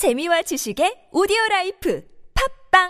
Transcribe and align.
재미와 0.00 0.40
지식의 0.40 1.08
오디오 1.12 1.36
라이프 1.50 2.02
팝빵! 2.72 2.88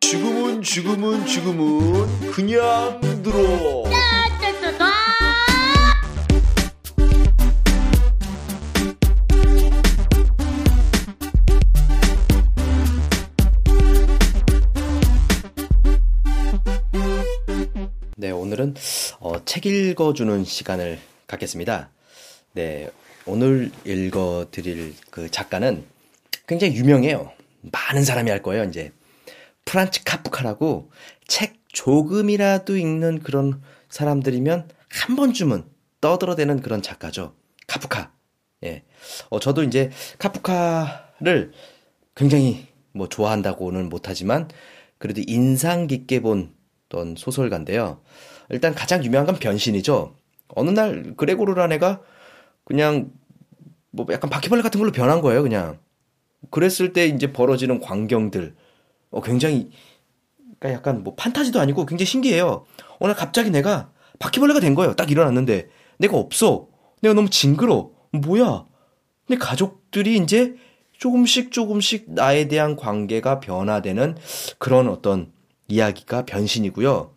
지금은 0.00 0.60
지금은 0.60 1.24
지금은 1.24 2.30
그냥 2.32 3.00
들어. 3.22 3.84
네, 18.16 18.32
오늘은 18.32 18.74
어, 19.20 19.44
책 19.44 19.66
읽어주는 19.66 20.44
시간을 20.44 20.98
갖겠습니다. 21.28 21.90
네, 22.54 22.90
오늘 23.26 23.70
읽어드릴 23.84 24.94
그 25.10 25.30
작가는 25.30 25.84
굉장히 26.46 26.74
유명해요. 26.74 27.30
많은 27.60 28.02
사람이 28.02 28.30
알 28.30 28.42
거예요, 28.42 28.64
이제. 28.64 28.92
프란츠 29.64 30.02
카프카라고 30.04 30.90
책 31.26 31.58
조금이라도 31.68 32.76
읽는 32.76 33.20
그런 33.20 33.62
사람들이면 33.90 34.68
한 34.88 35.16
번쯤은 35.16 35.64
떠들어대는 36.00 36.62
그런 36.62 36.82
작가죠. 36.82 37.34
카프카. 37.66 38.12
예. 38.64 38.82
어, 39.28 39.38
저도 39.38 39.62
이제 39.62 39.90
카프카를 40.18 41.52
굉장히 42.14 42.66
뭐 42.92 43.08
좋아한다고는 43.08 43.90
못하지만 43.90 44.48
그래도 44.96 45.22
인상 45.26 45.86
깊게 45.86 46.20
본 46.22 46.54
어떤 46.86 47.14
소설가인데요. 47.14 48.00
일단 48.48 48.74
가장 48.74 49.04
유명한 49.04 49.26
건 49.26 49.36
변신이죠. 49.36 50.16
어느 50.54 50.70
날 50.70 51.14
그레고르라는 51.16 51.76
애가 51.76 52.00
그냥 52.64 53.10
뭐 53.90 54.06
약간 54.10 54.30
바퀴벌레 54.30 54.62
같은 54.62 54.78
걸로 54.78 54.92
변한 54.92 55.20
거예요, 55.20 55.42
그냥. 55.42 55.78
그랬을 56.50 56.92
때 56.92 57.06
이제 57.06 57.32
벌어지는 57.32 57.80
광경들. 57.80 58.54
어, 59.10 59.22
굉장히, 59.22 59.70
그러니까 60.58 60.72
약간 60.72 61.02
뭐 61.02 61.14
판타지도 61.14 61.60
아니고 61.60 61.86
굉장히 61.86 62.06
신기해요. 62.06 62.66
어느 62.98 63.10
날 63.10 63.16
갑자기 63.16 63.50
내가 63.50 63.90
바퀴벌레가 64.18 64.60
된 64.60 64.74
거예요. 64.74 64.94
딱 64.94 65.10
일어났는데. 65.10 65.68
내가 65.98 66.16
없어. 66.16 66.68
내가 67.00 67.14
너무 67.14 67.30
징그러. 67.30 67.90
뭐야. 68.12 68.66
내 69.28 69.36
가족들이 69.36 70.16
이제 70.16 70.56
조금씩 70.92 71.52
조금씩 71.52 72.06
나에 72.08 72.48
대한 72.48 72.76
관계가 72.76 73.40
변화되는 73.40 74.16
그런 74.58 74.88
어떤 74.88 75.32
이야기가 75.68 76.24
변신이고요. 76.24 77.14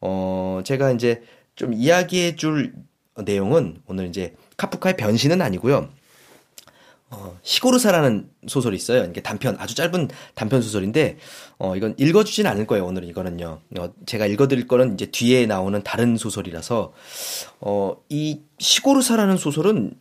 어, 0.00 0.60
제가 0.64 0.92
이제 0.92 1.22
좀 1.58 1.74
이야기해 1.74 2.36
줄 2.36 2.72
내용은 3.16 3.82
오늘 3.88 4.06
이제 4.06 4.36
카프카의 4.56 4.96
변신은 4.96 5.42
아니고요. 5.42 5.88
어, 7.10 7.36
시고르사라는 7.42 8.30
소설이 8.46 8.76
있어요. 8.76 9.04
이게 9.04 9.20
단편, 9.20 9.56
아주 9.58 9.74
짧은 9.74 10.08
단편 10.34 10.62
소설인데, 10.62 11.16
어, 11.58 11.74
이건 11.74 11.96
읽어주진 11.98 12.46
않을 12.46 12.66
거예요, 12.68 12.86
오늘은 12.86 13.08
이거는요. 13.08 13.60
어, 13.76 13.92
제가 14.06 14.26
읽어드릴 14.26 14.68
거는 14.68 14.94
이제 14.94 15.06
뒤에 15.06 15.46
나오는 15.46 15.82
다른 15.82 16.16
소설이라서, 16.16 16.92
어, 17.60 17.96
이 18.08 18.42
시고르사라는 18.58 19.36
소설은 19.36 19.94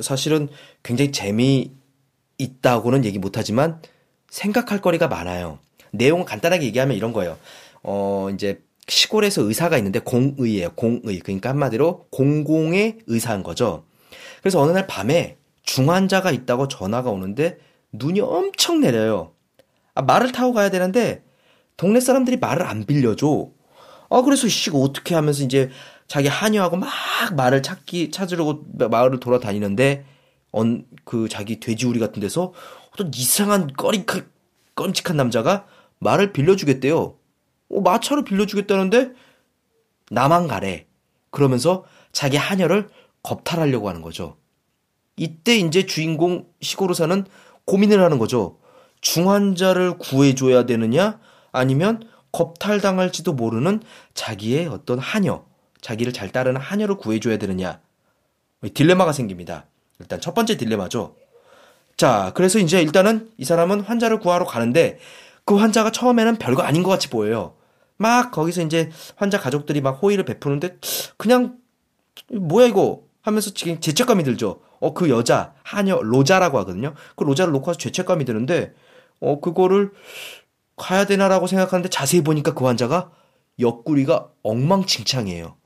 사실은 0.00 0.48
굉장히 0.82 1.12
재미있다고는 1.12 3.06
얘기 3.06 3.18
못하지만, 3.18 3.80
생각할 4.28 4.82
거리가 4.82 5.08
많아요. 5.08 5.58
내용을 5.92 6.26
간단하게 6.26 6.66
얘기하면 6.66 6.96
이런 6.96 7.14
거예요. 7.14 7.38
어, 7.82 8.28
이제 8.34 8.60
시골에서 8.88 9.42
의사가 9.42 9.76
있는데 9.78 10.00
공의예요. 10.00 10.70
공의. 10.70 11.20
그러니까 11.20 11.50
한마디로 11.50 12.06
공공의 12.10 12.98
의사인 13.06 13.42
거죠. 13.42 13.84
그래서 14.40 14.60
어느 14.60 14.72
날 14.72 14.86
밤에 14.86 15.36
중환자가 15.62 16.30
있다고 16.30 16.68
전화가 16.68 17.10
오는데 17.10 17.58
눈이 17.92 18.20
엄청 18.20 18.80
내려요. 18.80 19.32
아, 19.94 20.02
말을 20.02 20.32
타고 20.32 20.52
가야 20.52 20.70
되는데 20.70 21.22
동네 21.76 22.00
사람들이 22.00 22.38
말을 22.38 22.66
안 22.66 22.84
빌려줘. 22.84 23.50
아, 24.10 24.22
그래서 24.22 24.48
씨가 24.48 24.78
어떻게 24.78 25.14
하면서 25.14 25.44
이제 25.44 25.70
자기 26.06 26.28
한여하고 26.28 26.76
막 26.76 26.88
말을 27.36 27.62
찾기, 27.62 28.10
찾으려고 28.10 28.64
마을을 28.90 29.20
돌아다니는데, 29.20 30.06
언, 30.50 30.86
그 31.04 31.28
자기 31.28 31.60
돼지우리 31.60 32.00
같은 32.00 32.20
데서 32.20 32.54
어떤 32.92 33.12
이상한 33.14 33.70
꺼리, 33.74 34.04
끔찍한 34.74 35.16
남자가 35.16 35.66
말을 35.98 36.32
빌려주겠대요. 36.32 37.17
어, 37.70 37.80
마차를 37.80 38.24
빌려주겠다는데 38.24 39.12
나만 40.10 40.48
가래. 40.48 40.86
그러면서 41.30 41.84
자기 42.12 42.36
하녀를 42.36 42.88
겁탈하려고 43.22 43.88
하는 43.88 44.02
거죠. 44.02 44.36
이때 45.16 45.56
이제 45.56 45.84
주인공 45.84 46.46
시고르사는 46.60 47.26
고민을 47.64 48.02
하는 48.02 48.18
거죠. 48.18 48.58
중환자를 49.00 49.98
구해줘야 49.98 50.64
되느냐 50.64 51.20
아니면 51.52 52.02
겁탈당할지도 52.32 53.32
모르는 53.32 53.82
자기의 54.14 54.66
어떤 54.68 54.98
하녀, 54.98 55.44
자기를 55.80 56.12
잘 56.12 56.30
따르는 56.30 56.60
하녀를 56.60 56.96
구해줘야 56.96 57.36
되느냐. 57.38 57.80
딜레마가 58.74 59.12
생깁니다. 59.12 59.66
일단 59.98 60.20
첫 60.20 60.34
번째 60.34 60.56
딜레마죠. 60.56 61.16
자, 61.96 62.32
그래서 62.34 62.58
이제 62.58 62.80
일단은 62.80 63.30
이 63.38 63.44
사람은 63.44 63.80
환자를 63.80 64.20
구하러 64.20 64.44
가는데 64.44 64.98
그 65.44 65.56
환자가 65.56 65.90
처음에는 65.90 66.36
별거 66.36 66.62
아닌 66.62 66.82
것 66.82 66.90
같이 66.90 67.08
보여요. 67.10 67.54
막 67.98 68.30
거기서 68.30 68.62
이제 68.62 68.90
환자 69.16 69.38
가족들이 69.38 69.82
막 69.82 70.02
호의를 70.02 70.24
베푸는데 70.24 70.78
그냥 71.18 71.58
뭐야 72.32 72.66
이거 72.66 73.02
하면서 73.20 73.50
지금 73.50 73.78
죄책감이 73.80 74.24
들죠. 74.24 74.60
어, 74.80 74.94
그 74.94 75.10
여자, 75.10 75.54
하녀, 75.62 76.00
로자라고 76.00 76.58
하거든요. 76.58 76.94
그 77.16 77.24
로자를 77.24 77.52
놓고 77.52 77.68
와서 77.68 77.78
죄책감이 77.78 78.24
드는데, 78.24 78.74
어, 79.20 79.40
그거를 79.40 79.92
가야 80.76 81.04
되나라고 81.04 81.46
생각하는데 81.46 81.88
자세히 81.88 82.22
보니까 82.22 82.54
그 82.54 82.64
환자가 82.64 83.10
옆구리가 83.58 84.30
엉망진창이에요. 84.42 85.56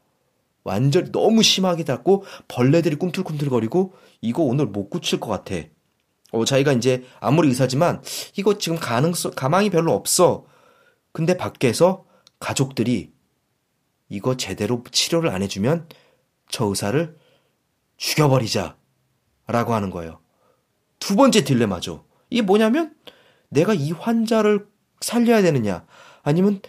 완전 0.64 1.12
너무 1.12 1.42
심하게 1.42 1.84
닿고 1.84 2.24
벌레들이 2.48 2.96
꿈틀꿈틀거리고 2.96 3.92
이거 4.22 4.42
오늘 4.42 4.66
못 4.66 4.88
고칠 4.88 5.20
것 5.20 5.28
같아. 5.28 5.56
어, 6.32 6.44
자기가 6.44 6.72
이제 6.72 7.04
아무리 7.20 7.48
의사지만 7.48 8.02
이거 8.36 8.56
지금 8.56 8.78
가능성, 8.78 9.32
가망이 9.36 9.68
별로 9.68 9.92
없어. 9.92 10.46
근데 11.12 11.36
밖에서 11.36 12.04
가족들이 12.42 13.12
이거 14.08 14.36
제대로 14.36 14.82
치료를 14.90 15.30
안 15.30 15.42
해주면 15.42 15.88
저 16.50 16.66
의사를 16.66 17.16
죽여버리자. 17.96 18.76
라고 19.46 19.74
하는 19.74 19.90
거예요. 19.90 20.20
두 20.98 21.16
번째 21.16 21.44
딜레마죠. 21.44 22.04
이게 22.30 22.42
뭐냐면 22.42 22.94
내가 23.48 23.74
이 23.74 23.92
환자를 23.92 24.66
살려야 25.00 25.42
되느냐 25.42 25.84
아니면 26.22 26.60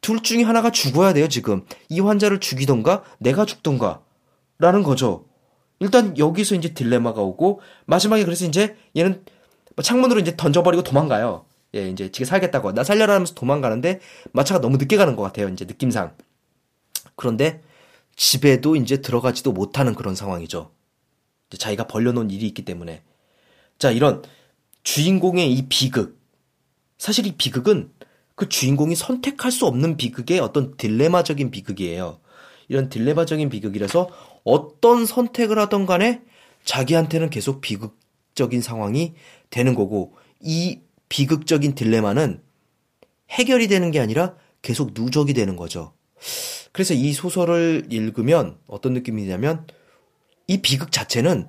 둘 0.00 0.22
중에 0.22 0.42
하나가 0.42 0.70
죽어야 0.70 1.12
돼요, 1.12 1.28
지금. 1.28 1.66
이 1.88 2.00
환자를 2.00 2.40
죽이던가 2.40 3.02
내가 3.18 3.44
죽던가 3.44 4.02
라는 4.58 4.82
거죠. 4.82 5.26
일단 5.80 6.16
여기서 6.16 6.54
이제 6.54 6.74
딜레마가 6.74 7.20
오고 7.20 7.60
마지막에 7.86 8.24
그래서 8.24 8.44
이제 8.44 8.76
얘는 8.96 9.24
창문으로 9.82 10.20
이제 10.20 10.36
던져버리고 10.36 10.82
도망가요. 10.82 11.44
예, 11.74 11.88
이제 11.88 12.10
지금 12.10 12.26
살겠다고 12.26 12.72
나 12.72 12.84
살려라 12.84 13.14
하면서 13.14 13.34
도망가는데 13.34 14.00
마차가 14.32 14.60
너무 14.60 14.76
늦게 14.76 14.96
가는 14.96 15.16
것 15.16 15.22
같아요. 15.22 15.48
이제 15.48 15.64
느낌상. 15.64 16.14
그런데 17.16 17.62
집에도 18.16 18.76
이제 18.76 19.00
들어가지도 19.00 19.52
못하는 19.52 19.94
그런 19.94 20.14
상황이죠. 20.14 20.70
자기가 21.56 21.86
벌려놓은 21.86 22.30
일이 22.30 22.46
있기 22.46 22.64
때문에. 22.64 23.02
자, 23.78 23.90
이런 23.90 24.22
주인공의 24.82 25.52
이 25.52 25.66
비극. 25.68 26.20
사실 26.98 27.26
이 27.26 27.32
비극은 27.32 27.92
그 28.34 28.48
주인공이 28.48 28.94
선택할 28.94 29.50
수 29.50 29.66
없는 29.66 29.96
비극의 29.96 30.40
어떤 30.40 30.76
딜레마적인 30.76 31.50
비극이에요. 31.50 32.20
이런 32.68 32.88
딜레마적인 32.88 33.48
비극이라서 33.50 34.08
어떤 34.44 35.04
선택을 35.06 35.58
하던 35.58 35.86
간에 35.86 36.22
자기한테는 36.64 37.30
계속 37.30 37.60
비극적인 37.60 38.62
상황이 38.62 39.14
되는 39.50 39.74
거고 39.74 40.14
이 40.40 40.80
비극적인 41.12 41.74
딜레마는 41.74 42.40
해결이 43.28 43.68
되는 43.68 43.90
게 43.90 44.00
아니라 44.00 44.34
계속 44.62 44.92
누적이 44.94 45.34
되는 45.34 45.56
거죠. 45.56 45.92
그래서 46.72 46.94
이 46.94 47.12
소설을 47.12 47.88
읽으면 47.90 48.56
어떤 48.66 48.94
느낌이냐면 48.94 49.66
이 50.46 50.62
비극 50.62 50.90
자체는 50.90 51.48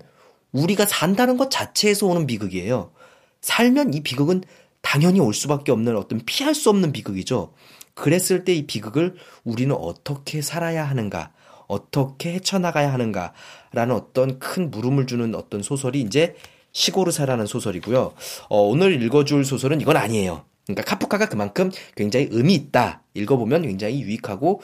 우리가 0.51 0.85
산다는 0.85 1.37
것 1.37 1.49
자체에서 1.49 2.07
오는 2.07 2.27
비극이에요. 2.27 2.91
살면 3.39 3.93
이 3.93 4.03
비극은 4.03 4.43
당연히 4.81 5.21
올 5.21 5.33
수밖에 5.33 5.71
없는 5.71 5.95
어떤 5.95 6.19
피할 6.25 6.53
수 6.53 6.69
없는 6.69 6.91
비극이죠. 6.91 7.53
그랬을 7.93 8.43
때 8.43 8.53
이 8.53 8.67
비극을 8.67 9.15
우리는 9.45 9.73
어떻게 9.73 10.41
살아야 10.41 10.83
하는가, 10.83 11.31
어떻게 11.67 12.33
헤쳐나가야 12.33 12.91
하는가라는 12.91 13.95
어떤 13.95 14.39
큰 14.39 14.71
물음을 14.71 15.07
주는 15.07 15.33
어떤 15.35 15.63
소설이 15.63 16.01
이제 16.01 16.35
시고르사라는 16.73 17.45
소설이고요. 17.45 18.13
어, 18.49 18.61
오늘 18.61 19.01
읽어줄 19.01 19.45
소설은 19.45 19.81
이건 19.81 19.97
아니에요. 19.97 20.45
그러니까 20.65 20.83
카프카가 20.83 21.29
그만큼 21.29 21.71
굉장히 21.95 22.27
의미 22.31 22.53
있다. 22.55 23.03
읽어보면 23.13 23.63
굉장히 23.63 24.01
유익하고 24.01 24.61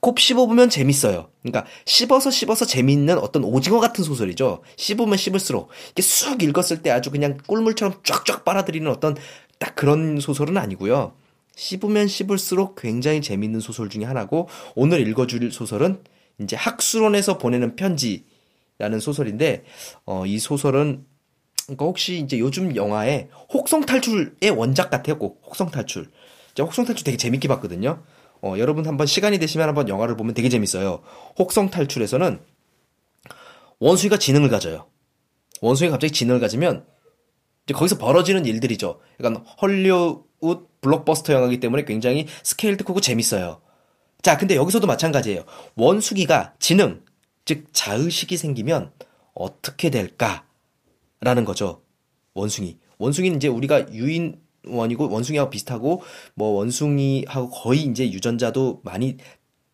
곱 0.00 0.20
씹어보면 0.20 0.68
재밌어요. 0.68 1.30
그러니까 1.42 1.64
씹어서 1.86 2.30
씹어서 2.30 2.66
재밌는 2.66 3.18
어떤 3.18 3.42
오징어 3.42 3.80
같은 3.80 4.04
소설이죠. 4.04 4.60
씹으면 4.76 5.16
씹을수록 5.16 5.70
이게 5.92 6.02
쑥 6.02 6.42
읽었을 6.42 6.82
때 6.82 6.90
아주 6.90 7.10
그냥 7.10 7.38
꿀물처럼 7.46 8.00
쫙쫙 8.02 8.44
빨아들이는 8.44 8.90
어떤 8.90 9.16
딱 9.58 9.74
그런 9.74 10.20
소설은 10.20 10.58
아니고요. 10.58 11.14
씹으면 11.56 12.08
씹을수록 12.08 12.74
굉장히 12.76 13.22
재밌는 13.22 13.60
소설 13.60 13.88
중에 13.88 14.04
하나고 14.04 14.48
오늘 14.74 15.06
읽어줄 15.08 15.50
소설은 15.50 16.02
이제 16.38 16.56
학술원에서 16.56 17.38
보내는 17.38 17.76
편지라는 17.76 19.00
소설인데 19.00 19.64
어, 20.04 20.26
이 20.26 20.38
소설은 20.38 21.06
그러니까 21.66 21.84
혹시 21.86 22.18
이제 22.18 22.38
요즘 22.38 22.76
영화에 22.76 23.28
혹성 23.52 23.84
탈출의 23.86 24.50
원작 24.54 24.90
같아요. 24.90 25.18
꼭 25.18 25.40
혹성 25.44 25.70
탈출. 25.70 26.10
혹성 26.58 26.84
탈출 26.84 27.04
되게 27.04 27.16
재밌게 27.16 27.48
봤거든요. 27.48 28.02
어, 28.42 28.54
여러분 28.58 28.86
한번 28.86 29.06
시간이 29.06 29.38
되시면 29.38 29.68
한번 29.68 29.88
영화를 29.88 30.16
보면 30.16 30.34
되게 30.34 30.48
재밌어요. 30.48 31.02
혹성 31.38 31.70
탈출에서는 31.70 32.40
원숭이가 33.80 34.18
지능을 34.18 34.50
가져요. 34.50 34.86
원숭이가 35.60 35.94
갑자기 35.94 36.12
지능을 36.12 36.40
가지면 36.40 36.86
이제 37.64 37.74
거기서 37.74 37.98
벌어지는 37.98 38.44
일들이죠. 38.44 39.00
약간 39.20 39.44
헐리우드 39.60 40.66
블록버스터 40.82 41.32
영화이기 41.32 41.60
때문에 41.60 41.84
굉장히 41.84 42.26
스케일도 42.42 42.84
크고 42.84 43.00
재밌어요. 43.00 43.62
자, 44.20 44.36
근데 44.36 44.56
여기서도 44.56 44.86
마찬가지예요. 44.86 45.44
원숭이가 45.74 46.54
지능, 46.58 47.02
즉 47.46 47.66
자의식이 47.72 48.36
생기면 48.36 48.92
어떻게 49.34 49.90
될까 49.90 50.44
라는 51.20 51.44
거죠. 51.44 51.82
원숭이. 52.34 52.78
원숭이는 52.98 53.36
이제 53.36 53.48
우리가 53.48 53.92
유인 53.92 54.40
원이고 54.66 55.10
원숭이하고 55.10 55.50
비슷하고 55.50 56.02
뭐 56.34 56.48
원숭이하고 56.50 57.50
거의 57.50 57.82
이제 57.82 58.10
유전자도 58.10 58.80
많이 58.82 59.16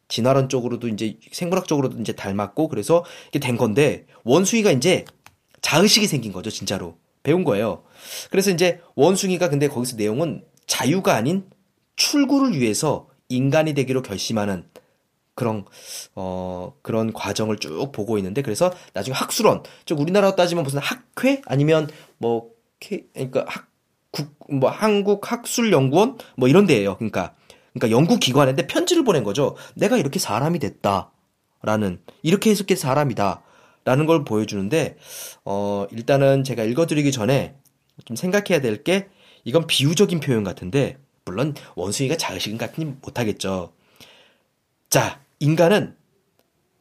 진화론 0.09 0.49
쪽으로도 0.49 0.89
이제 0.89 1.19
생물학적으로도 1.31 2.01
이제 2.01 2.13
닮았고 2.13 2.69
그래서 2.69 3.05
이게 3.29 3.39
된 3.39 3.57
건데 3.57 4.07
원숭이가 4.25 4.73
이제 4.73 5.05
자의식이 5.63 6.07
생긴 6.07 6.33
거죠 6.33 6.51
진짜로 6.51 6.97
배운 7.23 7.45
거예요. 7.45 7.85
그래서 8.31 8.51
이제 8.51 8.81
원숭이가 8.97 9.49
근데 9.49 9.69
거기서 9.69 9.97
내용은 9.97 10.43
자유가 10.67 11.15
아닌 11.15 11.45
출구를 11.97 12.59
위해서 12.59 13.09
인간이 13.29 13.75
되기로 13.75 14.03
결심하는 14.03 14.65
그런 15.41 15.65
어 16.15 16.75
그런 16.83 17.15
과정을 17.15 17.57
쭉 17.57 17.91
보고 17.93 18.19
있는데 18.19 18.43
그래서 18.43 18.71
나중에 18.93 19.17
학술원 19.17 19.63
즉 19.87 19.99
우리나라로 19.99 20.37
따지면 20.37 20.65
무슨 20.65 20.81
학회 20.81 21.41
아니면 21.47 21.89
뭐 22.19 22.51
그러니까 22.79 23.47
학 23.49 23.71
국, 24.13 24.35
뭐, 24.51 24.69
한국 24.71 25.31
학술 25.31 25.73
연구원? 25.73 26.19
뭐 26.37 26.49
이런 26.49 26.67
데예요 26.67 26.97
그러니까. 26.97 27.35
그러니까 27.73 27.97
연구 27.97 28.19
기관인데 28.19 28.67
편지를 28.67 29.05
보낸 29.05 29.23
거죠. 29.23 29.57
내가 29.75 29.97
이렇게 29.97 30.19
사람이 30.19 30.59
됐다. 30.59 31.13
라는, 31.63 32.01
이렇게 32.23 32.51
해석해 32.51 32.75
사람이다. 32.75 33.43
라는 33.85 34.07
걸 34.07 34.25
보여주는데, 34.25 34.97
어, 35.45 35.87
일단은 35.93 36.43
제가 36.43 36.65
읽어드리기 36.65 37.13
전에 37.13 37.55
좀 38.05 38.17
생각해야 38.17 38.61
될 38.61 38.83
게, 38.83 39.09
이건 39.45 39.69
비유적인 39.69 40.19
표현 40.19 40.43
같은데, 40.43 40.99
물론 41.25 41.55
원숭이가 41.77 42.17
자의식은 42.17 42.59
같니 42.59 42.87
못하겠죠. 43.03 43.73
자, 44.89 45.21
인간은 45.41 45.97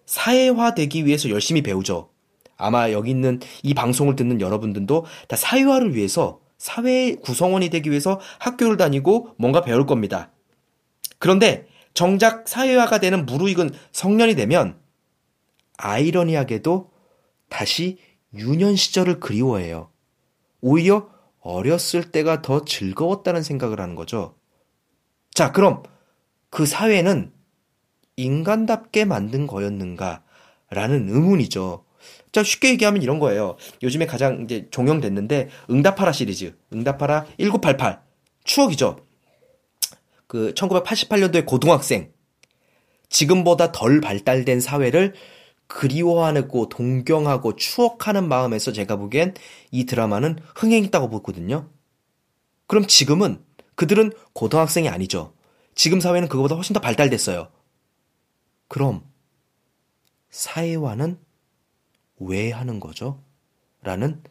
사회화되기 0.05 1.05
위해서 1.05 1.29
열심히 1.29 1.61
배우죠. 1.61 2.09
아마 2.57 2.91
여기 2.91 3.09
있는 3.09 3.39
이 3.63 3.73
방송을 3.73 4.15
듣는 4.15 4.41
여러분들도 4.41 5.05
다 5.27 5.35
사회화를 5.35 5.95
위해서 5.95 6.41
사회 6.57 7.15
구성원이 7.15 7.69
되기 7.69 7.89
위해서 7.89 8.19
학교를 8.39 8.75
다니고 8.75 9.35
뭔가 9.37 9.61
배울 9.61 9.85
겁니다. 9.85 10.31
그런데 11.19 11.67
정작 11.93 12.47
사회화가 12.47 12.99
되는 12.99 13.25
무르익은 13.25 13.71
성년이 13.93 14.35
되면 14.35 14.77
아이러니하게도 15.77 16.91
다시 17.47 17.97
유년 18.33 18.75
시절을 18.75 19.21
그리워해요. 19.21 19.89
오히려 20.61 21.09
어렸을 21.39 22.11
때가 22.11 22.41
더 22.41 22.65
즐거웠다는 22.65 23.41
생각을 23.41 23.79
하는 23.79 23.95
거죠. 23.95 24.35
자, 25.33 25.53
그럼 25.53 25.83
그 26.49 26.65
사회는 26.65 27.31
인간답게 28.23 29.05
만든 29.05 29.47
거였는가? 29.47 30.23
라는 30.69 31.09
의문이죠. 31.09 31.85
자, 32.31 32.43
쉽게 32.43 32.69
얘기하면 32.71 33.01
이런 33.01 33.19
거예요. 33.19 33.55
요즘에 33.81 34.05
가장 34.05 34.43
이제 34.43 34.67
종영됐는데, 34.69 35.49
응답하라 35.69 36.11
시리즈. 36.11 36.55
응답하라 36.73 37.25
1988. 37.39 38.01
추억이죠. 38.43 39.05
그, 40.27 40.53
1988년도에 40.53 41.45
고등학생. 41.45 42.11
지금보다 43.09 43.71
덜 43.71 44.01
발달된 44.01 44.59
사회를 44.59 45.13
그리워하고 45.67 46.69
동경하고 46.69 47.55
추억하는 47.55 48.27
마음에서 48.27 48.71
제가 48.71 48.97
보기엔 48.97 49.33
이 49.71 49.85
드라마는 49.85 50.37
흥행했다고 50.55 51.09
보거든요. 51.09 51.69
그럼 52.67 52.85
지금은 52.85 53.43
그들은 53.75 54.11
고등학생이 54.33 54.89
아니죠. 54.89 55.33
지금 55.73 55.99
사회는 55.99 56.27
그거보다 56.27 56.55
훨씬 56.55 56.73
더 56.73 56.79
발달됐어요. 56.79 57.49
그럼 58.69 59.01
사회와는 60.29 61.19
왜 62.19 62.51
하는 62.51 62.79
거죠? 62.79 63.21
라는 63.81 64.21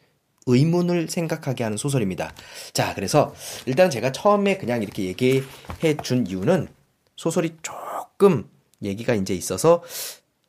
의문을 0.47 1.09
생각하게 1.09 1.63
하는 1.63 1.77
소설입니다. 1.77 2.33
자, 2.73 2.95
그래서 2.95 3.35
일단 3.67 3.91
제가 3.91 4.11
처음에 4.11 4.57
그냥 4.57 4.81
이렇게 4.81 5.03
얘기해 5.03 5.97
준 6.01 6.25
이유는 6.25 6.67
소설이 7.15 7.57
조금 7.61 8.49
얘기가 8.81 9.13
이제 9.13 9.35
있어서 9.35 9.83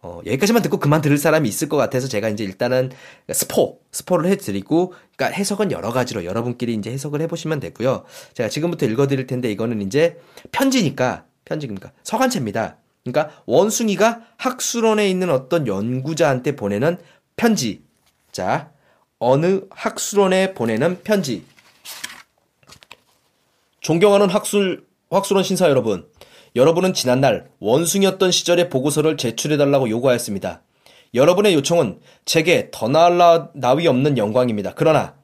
어, 0.03 0.23
여기까지만 0.25 0.63
듣고 0.63 0.79
그만 0.79 1.03
들을 1.03 1.19
사람이 1.19 1.47
있을 1.47 1.69
것 1.69 1.77
같아서 1.77 2.09
제가 2.09 2.31
이제 2.31 2.43
일단은 2.43 2.91
스포, 3.31 3.83
스포를 3.93 4.31
해드리고, 4.31 4.95
그러니까 5.15 5.37
해석은 5.37 5.73
여러 5.73 5.93
가지로 5.93 6.25
여러분끼리 6.25 6.73
이제 6.73 6.91
해석을 6.91 7.21
해보시면 7.21 7.61
되고요. 7.61 8.05
제가 8.33 8.49
지금부터 8.49 8.87
읽어드릴 8.87 9.27
텐데 9.27 9.53
이거는 9.53 9.83
이제 9.83 10.19
편지니까, 10.53 11.27
편지니까 11.45 11.93
서간체입니다. 12.03 12.79
그러니까 13.13 13.43
원숭이가 13.47 14.23
학술원에 14.37 15.09
있는 15.09 15.31
어떤 15.31 15.67
연구자한테 15.67 16.57
보내는 16.57 16.99
편지. 17.37 17.83
자, 18.33 18.71
어느 19.19 19.63
학술원에 19.71 20.55
보내는 20.55 21.03
편지. 21.03 21.45
존경하는 23.81 24.29
학술, 24.29 24.87
학술원 25.11 25.45
신사 25.45 25.69
여러분. 25.69 26.07
여러분은 26.57 26.95
지난날 26.95 27.49
원숭이였던 27.61 28.31
시절의 28.31 28.71
보고서를 28.71 29.17
제출해달라고 29.17 29.89
요구하였습니다. 29.89 30.63
여러분의 31.15 31.55
요청은 31.55 32.01
제게 32.25 32.69
더 32.73 32.89
나을 32.89 33.19
나위 33.55 33.87
없는 33.87 34.19
영광입니다. 34.19 34.73
그러나 34.77 35.15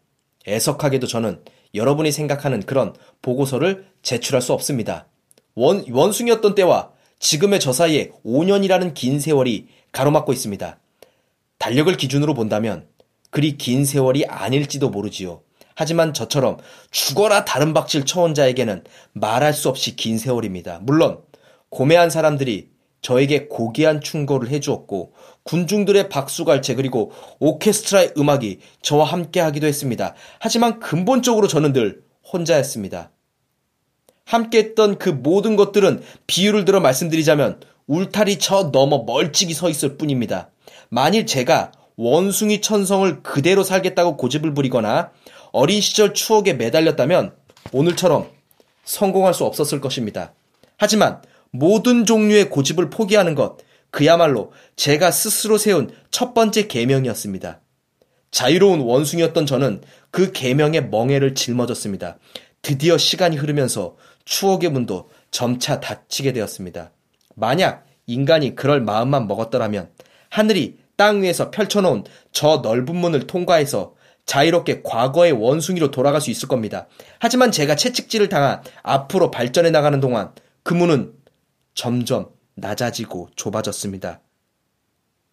애석하게도 0.48 1.06
저는 1.06 1.42
여러분이 1.74 2.12
생각하는 2.12 2.60
그런 2.62 2.94
보고서를 3.22 3.86
제출할 4.02 4.40
수 4.40 4.52
없습니다. 4.52 5.06
원, 5.54 5.84
원숭이였던 5.90 6.54
때와 6.54 6.90
지금의 7.18 7.60
저 7.60 7.72
사이에 7.72 8.10
5년이라는 8.24 8.94
긴 8.94 9.20
세월이 9.20 9.68
가로막고 9.92 10.32
있습니다. 10.32 10.78
달력을 11.58 11.96
기준으로 11.96 12.34
본다면 12.34 12.86
그리 13.30 13.56
긴 13.56 13.84
세월이 13.84 14.26
아닐지도 14.26 14.90
모르지요. 14.90 15.42
하지만 15.74 16.14
저처럼 16.14 16.56
죽어라 16.90 17.44
다른 17.44 17.74
박질 17.74 18.04
처원자에게는 18.04 18.84
말할 19.12 19.52
수 19.52 19.68
없이 19.68 19.94
긴 19.96 20.18
세월입니다. 20.18 20.80
물론 20.82 21.18
고매한 21.68 22.08
사람들이 22.10 22.70
저에게 23.02 23.46
고귀한 23.46 24.00
충고를 24.00 24.48
해주었고 24.50 25.12
군중들의 25.44 26.08
박수갈채 26.08 26.74
그리고 26.74 27.12
오케스트라의 27.38 28.14
음악이 28.16 28.58
저와 28.82 29.04
함께 29.04 29.40
하기도 29.40 29.66
했습니다. 29.66 30.14
하지만 30.40 30.80
근본적으로 30.80 31.46
저는 31.46 31.72
늘 31.72 32.02
혼자였습니다. 32.32 33.10
함께 34.26 34.58
했던 34.58 34.98
그 34.98 35.08
모든 35.08 35.56
것들은 35.56 36.02
비유를 36.26 36.64
들어 36.66 36.80
말씀드리자면 36.80 37.60
울타리 37.86 38.38
저 38.40 38.70
넘어 38.72 39.04
멀찍이 39.04 39.54
서 39.54 39.70
있을 39.70 39.96
뿐입니다. 39.96 40.50
만일 40.88 41.26
제가 41.26 41.70
원숭이 41.96 42.60
천성을 42.60 43.22
그대로 43.22 43.62
살겠다고 43.62 44.16
고집을 44.16 44.52
부리거나 44.52 45.12
어린 45.52 45.80
시절 45.80 46.12
추억에 46.12 46.52
매달렸다면 46.54 47.34
오늘처럼 47.72 48.28
성공할 48.84 49.32
수 49.32 49.44
없었을 49.44 49.80
것입니다. 49.80 50.34
하지만 50.76 51.22
모든 51.52 52.04
종류의 52.04 52.50
고집을 52.50 52.90
포기하는 52.90 53.36
것, 53.36 53.58
그야말로 53.90 54.52
제가 54.74 55.12
스스로 55.12 55.56
세운 55.56 55.90
첫 56.10 56.34
번째 56.34 56.66
계명이었습니다. 56.66 57.60
자유로운 58.32 58.80
원숭이였던 58.80 59.46
저는 59.46 59.82
그 60.10 60.32
계명의 60.32 60.88
멍해를 60.88 61.36
짊어졌습니다. 61.36 62.18
드디어 62.60 62.98
시간이 62.98 63.36
흐르면서 63.36 63.94
추억의 64.26 64.70
문도 64.70 65.08
점차 65.30 65.80
닫히게 65.80 66.34
되었습니다. 66.34 66.92
만약 67.34 67.86
인간이 68.06 68.54
그럴 68.54 68.82
마음만 68.82 69.26
먹었더라면 69.26 69.88
하늘이 70.28 70.78
땅 70.96 71.22
위에서 71.22 71.50
펼쳐놓은 71.50 72.04
저 72.32 72.58
넓은 72.58 72.94
문을 72.96 73.26
통과해서 73.26 73.94
자유롭게 74.26 74.82
과거의 74.82 75.32
원숭이로 75.32 75.90
돌아갈 75.90 76.20
수 76.20 76.30
있을 76.30 76.48
겁니다. 76.48 76.88
하지만 77.20 77.52
제가 77.52 77.76
채찍질을 77.76 78.28
당한 78.28 78.62
앞으로 78.82 79.30
발전해 79.30 79.70
나가는 79.70 80.00
동안 80.00 80.32
그 80.62 80.74
문은 80.74 81.14
점점 81.74 82.30
낮아지고 82.54 83.28
좁아졌습니다. 83.36 84.20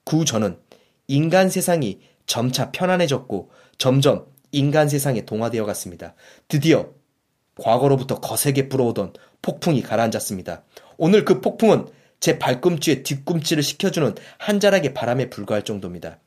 구 0.04 0.26
저는 0.26 0.60
인간 1.08 1.50
세상이 1.50 2.02
점차 2.28 2.72
편안해졌고 2.72 3.50
점점 3.78 4.28
인간 4.52 4.90
세상에 4.90 5.26
동화되어 5.26 5.66
갔습니다. 5.66 6.14
드디어 6.48 6.90
과거로부터 7.60 8.20
거세게 8.20 8.70
불어오던 8.70 9.14
폭풍이 9.42 9.82
가라앉았습니다. 9.82 10.64
오늘 10.98 11.26
그 11.26 11.42
폭풍은 11.42 11.88
제 12.20 12.40
발꿈치에 12.40 13.04
뒤꿈치를 13.04 13.64
식혀주는 13.64 14.16
한 14.38 14.60
자락의 14.60 14.94
바람에 14.94 15.30
불과할 15.30 15.64
정도입니다. 15.64 16.20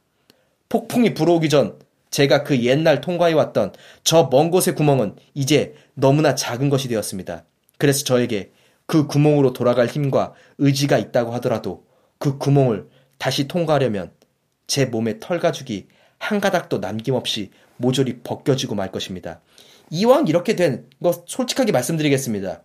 폭풍이 0.68 1.14
불어오기 1.14 1.48
전 1.48 1.78
제가 2.10 2.44
그 2.44 2.62
옛날 2.62 3.00
통과해왔던 3.00 3.72
저 4.04 4.28
먼 4.30 4.50
곳의 4.50 4.74
구멍은 4.74 5.16
이제 5.34 5.74
너무나 5.94 6.34
작은 6.34 6.68
것이 6.68 6.88
되었습니다. 6.88 7.44
그래서 7.78 8.04
저에게 8.04 8.52
그 8.86 9.06
구멍으로 9.06 9.52
돌아갈 9.52 9.86
힘과 9.86 10.32
의지가 10.58 10.98
있다고 10.98 11.32
하더라도 11.34 11.84
그 12.18 12.38
구멍을 12.38 12.88
다시 13.18 13.48
통과하려면 13.48 14.12
제 14.66 14.84
몸의 14.86 15.20
털 15.20 15.40
가죽이 15.40 15.88
한 16.18 16.40
가닥도 16.40 16.78
남김없이 16.78 17.50
모조리 17.76 18.20
벗겨지고 18.22 18.74
말 18.74 18.90
것입니다. 18.90 19.40
이왕 19.90 20.26
이렇게 20.28 20.56
된 20.56 20.88
거 21.02 21.24
솔직하게 21.26 21.72
말씀드리겠습니다. 21.72 22.62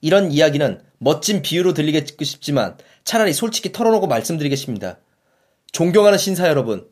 이런 0.00 0.30
이야기는 0.30 0.82
멋진 0.98 1.40
비유로 1.42 1.72
들리겠 1.72 2.06
싶지만 2.22 2.76
차라리 3.04 3.32
솔직히 3.32 3.72
털어놓고 3.72 4.06
말씀드리겠습니다. 4.06 4.98
존경하는 5.72 6.18
신사 6.18 6.48
여러분, 6.48 6.86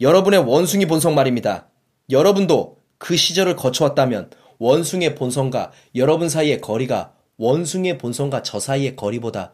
여러분의 0.00 0.40
원숭이 0.40 0.86
본성 0.86 1.14
말입니다. 1.14 1.68
여러분도 2.10 2.78
그 2.96 3.16
시절을 3.16 3.56
거쳐왔다면 3.56 4.30
원숭이의 4.58 5.14
본성과 5.14 5.72
여러분 5.94 6.28
사이의 6.28 6.60
거리가 6.60 7.12
원숭이의 7.36 7.98
본성과 7.98 8.42
저 8.42 8.58
사이의 8.58 8.96
거리보다 8.96 9.52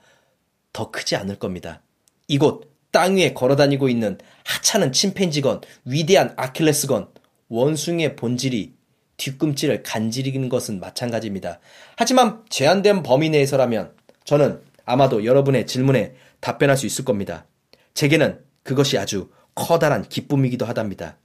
더 0.72 0.90
크지 0.90 1.16
않을 1.16 1.38
겁니다. 1.38 1.82
이곳 2.28 2.72
땅 2.90 3.16
위에 3.16 3.34
걸어다니고 3.34 3.88
있는 3.88 4.18
하찮은 4.44 4.92
침팬지건, 4.92 5.62
위대한 5.84 6.32
아킬레스건, 6.36 7.08
원숭이의 7.48 8.16
본질이 8.16 8.72
뒤꿈치를 9.16 9.82
간지리는 9.82 10.48
것은 10.48 10.80
마찬가지입니다. 10.80 11.60
하지만 11.96 12.42
제한된 12.48 13.02
범위 13.02 13.30
내에서라면 13.30 13.92
저는 14.24 14.60
아마도 14.84 15.24
여러분의 15.24 15.66
질문에 15.66 16.14
답변할 16.40 16.76
수 16.76 16.86
있을 16.86 17.04
겁니다. 17.04 17.46
제게는 17.94 18.40
그것이 18.62 18.98
아주 18.98 19.30
커다란 19.54 20.02
기쁨이기도 20.02 20.66
하답니다. 20.66 21.16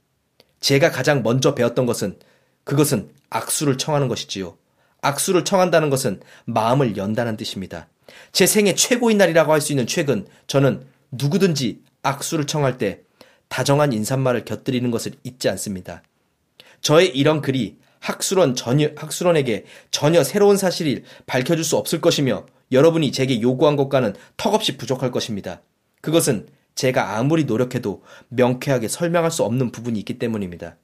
제가 0.60 0.90
가장 0.90 1.22
먼저 1.22 1.54
배웠던 1.54 1.86
것은 1.86 2.18
그것은 2.64 3.10
악수를 3.30 3.78
청하는 3.78 4.08
것이지요. 4.08 4.56
악수를 5.02 5.44
청한다는 5.44 5.90
것은 5.90 6.20
마음을 6.44 6.96
연다는 6.96 7.36
뜻입니다. 7.36 7.88
제 8.32 8.46
생애 8.46 8.74
최고인 8.74 9.18
날이라고 9.18 9.52
할 9.52 9.60
수 9.60 9.72
있는 9.72 9.86
최근 9.86 10.26
저는 10.46 10.84
누구든지 11.10 11.82
악수를 12.02 12.46
청할 12.46 12.78
때 12.78 13.00
다정한 13.48 13.92
인사말을 13.92 14.44
곁들이는 14.44 14.90
것을 14.90 15.12
잊지 15.24 15.48
않습니다. 15.48 16.02
저의 16.80 17.08
이런 17.08 17.40
글이 17.40 17.78
학술원 18.00 18.54
전혀, 18.54 18.90
학술원에게 18.96 19.64
전혀 19.90 20.24
새로운 20.24 20.56
사실을 20.56 21.04
밝혀줄 21.26 21.64
수 21.64 21.76
없을 21.76 22.00
것이며 22.00 22.46
여러분이 22.72 23.12
제게 23.12 23.40
요구한 23.40 23.76
것과는 23.76 24.14
턱없이 24.36 24.76
부족할 24.76 25.10
것입니다. 25.10 25.60
그것은 26.00 26.48
제가 26.74 27.18
아무리 27.18 27.44
노력해도 27.44 28.02
명쾌하게 28.28 28.88
설명할 28.88 29.30
수 29.30 29.42
없는 29.42 29.70
부분이 29.70 29.98
있기 29.98 30.18
때문입니다. 30.18 30.76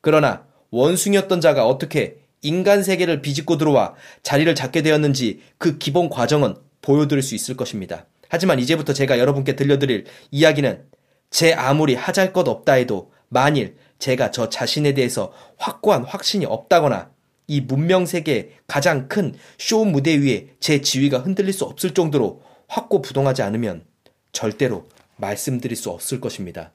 그러나 0.00 0.44
원숭이였던 0.70 1.40
자가 1.40 1.66
어떻게 1.66 2.18
인간 2.42 2.82
세계를 2.82 3.22
비집고 3.22 3.56
들어와 3.56 3.94
자리를 4.22 4.54
잡게 4.54 4.82
되었는지 4.82 5.40
그 5.56 5.78
기본 5.78 6.08
과정은 6.08 6.56
보여드릴 6.82 7.22
수 7.22 7.34
있을 7.34 7.56
것입니다. 7.56 8.06
하지만 8.28 8.58
이제부터 8.58 8.92
제가 8.92 9.18
여러분께 9.18 9.56
들려드릴 9.56 10.04
이야기는 10.30 10.84
제 11.30 11.54
아무리 11.54 11.94
하잘 11.94 12.32
것 12.32 12.46
없다 12.46 12.74
해도 12.74 13.10
만일 13.28 13.76
제가 13.98 14.30
저 14.30 14.48
자신에 14.48 14.94
대해서 14.94 15.32
확고한 15.56 16.04
확신이 16.04 16.46
없다거나 16.46 17.10
이 17.46 17.60
문명 17.62 18.06
세계의 18.06 18.50
가장 18.66 19.08
큰 19.08 19.34
쇼 19.58 19.84
무대 19.84 20.16
위에 20.20 20.48
제 20.60 20.80
지위가 20.80 21.20
흔들릴 21.20 21.52
수 21.52 21.64
없을 21.64 21.94
정도로 21.94 22.42
확고부동하지 22.68 23.42
않으면 23.42 23.84
절대로 24.32 24.88
말씀드릴 25.16 25.76
수 25.76 25.90
없을 25.90 26.20
것입니다. 26.20 26.72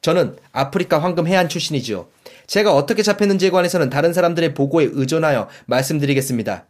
저는 0.00 0.36
아프리카 0.52 0.98
황금 0.98 1.26
해안 1.26 1.48
출신이지요. 1.48 2.08
제가 2.46 2.74
어떻게 2.74 3.02
잡혔는지에 3.02 3.50
관해서는 3.50 3.90
다른 3.90 4.12
사람들의 4.12 4.54
보고에 4.54 4.88
의존하여 4.92 5.48
말씀드리겠습니다. 5.66 6.66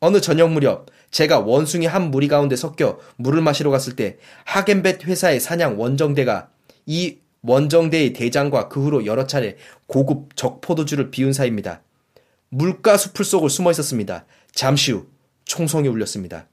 어느 0.00 0.20
저녁 0.20 0.50
무렵 0.50 0.86
제가 1.10 1.40
원숭이 1.40 1.86
한 1.86 2.10
무리 2.10 2.28
가운데 2.28 2.56
섞여 2.56 2.98
물을 3.16 3.40
마시러 3.40 3.70
갔을 3.70 3.96
때 3.96 4.18
하겐벳 4.44 5.04
회사의 5.04 5.40
사냥 5.40 5.80
원정대가 5.80 6.50
이 6.84 7.18
원정대의 7.46 8.12
대장과 8.12 8.68
그 8.68 8.82
후로 8.82 9.06
여러 9.06 9.26
차례 9.26 9.56
고급 9.86 10.36
적포도주를 10.36 11.10
비운 11.10 11.32
사이입니다. 11.32 11.82
물가 12.48 12.96
수풀 12.96 13.24
속을 13.24 13.50
숨어 13.50 13.70
있었습니다. 13.70 14.24
잠시 14.52 14.92
후 14.92 15.06
총성이 15.44 15.88
울렸습니다. 15.88 16.48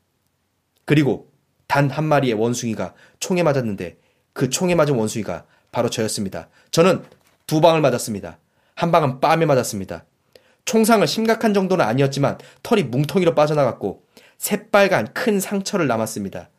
그리고 0.86 1.32
단 1.68 1.90
한 1.90 2.06
마리의 2.06 2.36
원숭이가 2.36 2.94
총에 3.20 3.42
맞았는데 3.42 3.98
그 4.34 4.50
총에 4.50 4.76
맞은 4.76 4.96
원숭이가 4.96 5.46
바로 5.72 5.90
저였습니다. 5.90 6.50
저는 6.72 7.04
두 7.48 7.62
방을 7.62 7.82
맞았습니다. 7.82 8.38
한 8.76 8.92
방은 8.92 9.20
뺨에 9.20 9.46
맞았습니다. 9.46 10.06
총상은 10.66 11.06
심각한 11.08 11.54
정도는 11.54 11.84
아니었지만 11.84 12.38
털이 12.62 12.84
뭉텅이로 12.84 13.36
빠져나갔고 13.36 14.04
새빨간 14.38 15.14
큰 15.14 15.40
상처를 15.40 15.88
남겼습니다. 15.88 16.50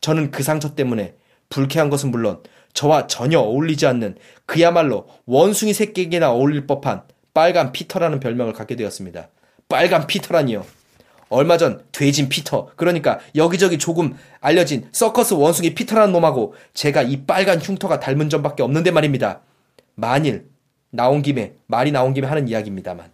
저는 0.00 0.30
그 0.30 0.42
상처 0.42 0.74
때문에 0.74 1.16
불쾌한 1.48 1.90
것은 1.90 2.10
물론 2.10 2.42
저와 2.72 3.06
전혀 3.06 3.38
어울리지 3.38 3.86
않는 3.86 4.16
그야말로 4.46 5.08
원숭이 5.26 5.72
새끼에게나 5.72 6.30
어울릴 6.32 6.66
법한 6.66 7.02
빨간 7.34 7.72
피터라는 7.72 8.20
별명을 8.20 8.52
갖게 8.52 8.76
되었습니다. 8.76 9.28
빨간 9.68 10.06
피터라니요. 10.06 10.64
얼마 11.28 11.56
전 11.56 11.84
뒈진 11.92 12.28
피터, 12.28 12.72
그러니까 12.74 13.20
여기저기 13.36 13.78
조금 13.78 14.16
알려진 14.40 14.88
서커스 14.90 15.34
원숭이 15.34 15.74
피터라는 15.74 16.12
놈하고 16.12 16.54
제가 16.74 17.02
이 17.02 17.24
빨간 17.24 17.60
흉터가 17.60 18.00
닮은 18.00 18.28
점밖에 18.28 18.64
없는데 18.64 18.90
말입니다. 18.90 19.40
만일 19.94 20.48
나온 20.90 21.22
김에 21.22 21.54
말이 21.66 21.92
나온 21.92 22.14
김에 22.14 22.26
하는 22.26 22.48
이야기입니다만. 22.48 23.12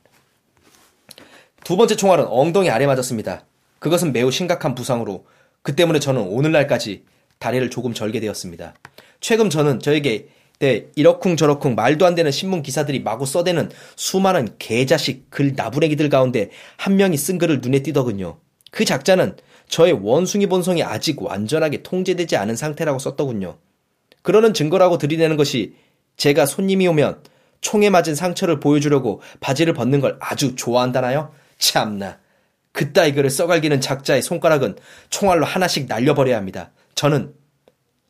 두 1.63 1.77
번째 1.77 1.97
총알은 1.97 2.27
엉덩이 2.29 2.71
아래 2.71 2.87
맞았습니다. 2.87 3.45
그것은 3.81 4.13
매우 4.13 4.31
심각한 4.31 4.75
부상으로 4.75 5.27
그 5.61 5.77
때문에 5.77 5.99
저는 5.99 6.23
오늘날까지 6.23 7.05
다리를 7.39 7.69
조금 7.69 7.93
절게 7.93 8.21
되었습니다. 8.21 8.75
최근 9.21 9.51
저는 9.51 9.81
저에게 9.81 10.29
네, 10.59 10.87
이러쿵 10.95 11.37
저러쿵 11.37 11.75
말도 11.75 12.07
안 12.07 12.15
되는 12.15 12.31
신문 12.31 12.63
기사들이 12.63 13.01
마구 13.01 13.27
써대는 13.27 13.71
수많은 13.95 14.57
개자식 14.59 15.31
글 15.31 15.53
나부랭이들 15.55 16.09
가운데 16.09 16.51
한 16.79 16.97
명이 16.97 17.17
쓴 17.19 17.37
글을 17.37 17.61
눈에 17.61 17.81
띄더군요. 17.81 18.39
그 18.71 18.85
작자는 18.85 19.37
저의 19.69 19.93
원숭이 19.93 20.47
본성이 20.47 20.83
아직 20.83 21.21
완전하게 21.21 21.83
통제되지 21.83 22.37
않은 22.37 22.57
상태라고 22.57 22.99
썼더군요. 22.99 23.59
그러는 24.23 24.55
증거라고 24.55 24.99
들이대는 24.99 25.37
것이 25.37 25.75
제가 26.17 26.47
손님이 26.47 26.87
오면 26.89 27.23
총에 27.61 27.91
맞은 27.91 28.15
상처를 28.15 28.61
보여주려고 28.61 29.21
바지를 29.41 29.75
벗는 29.75 30.01
걸 30.01 30.17
아주 30.21 30.55
좋아한다나요? 30.57 31.33
참나. 31.59 32.19
그따위 32.73 33.13
글을 33.13 33.31
써갈기는 33.31 33.81
작자의 33.81 34.23
손가락은 34.23 34.77
총알로 35.11 35.47
하나씩 35.47 35.87
날려버려야 35.87 36.37
합니다. 36.37 36.71
저는, 36.95 37.35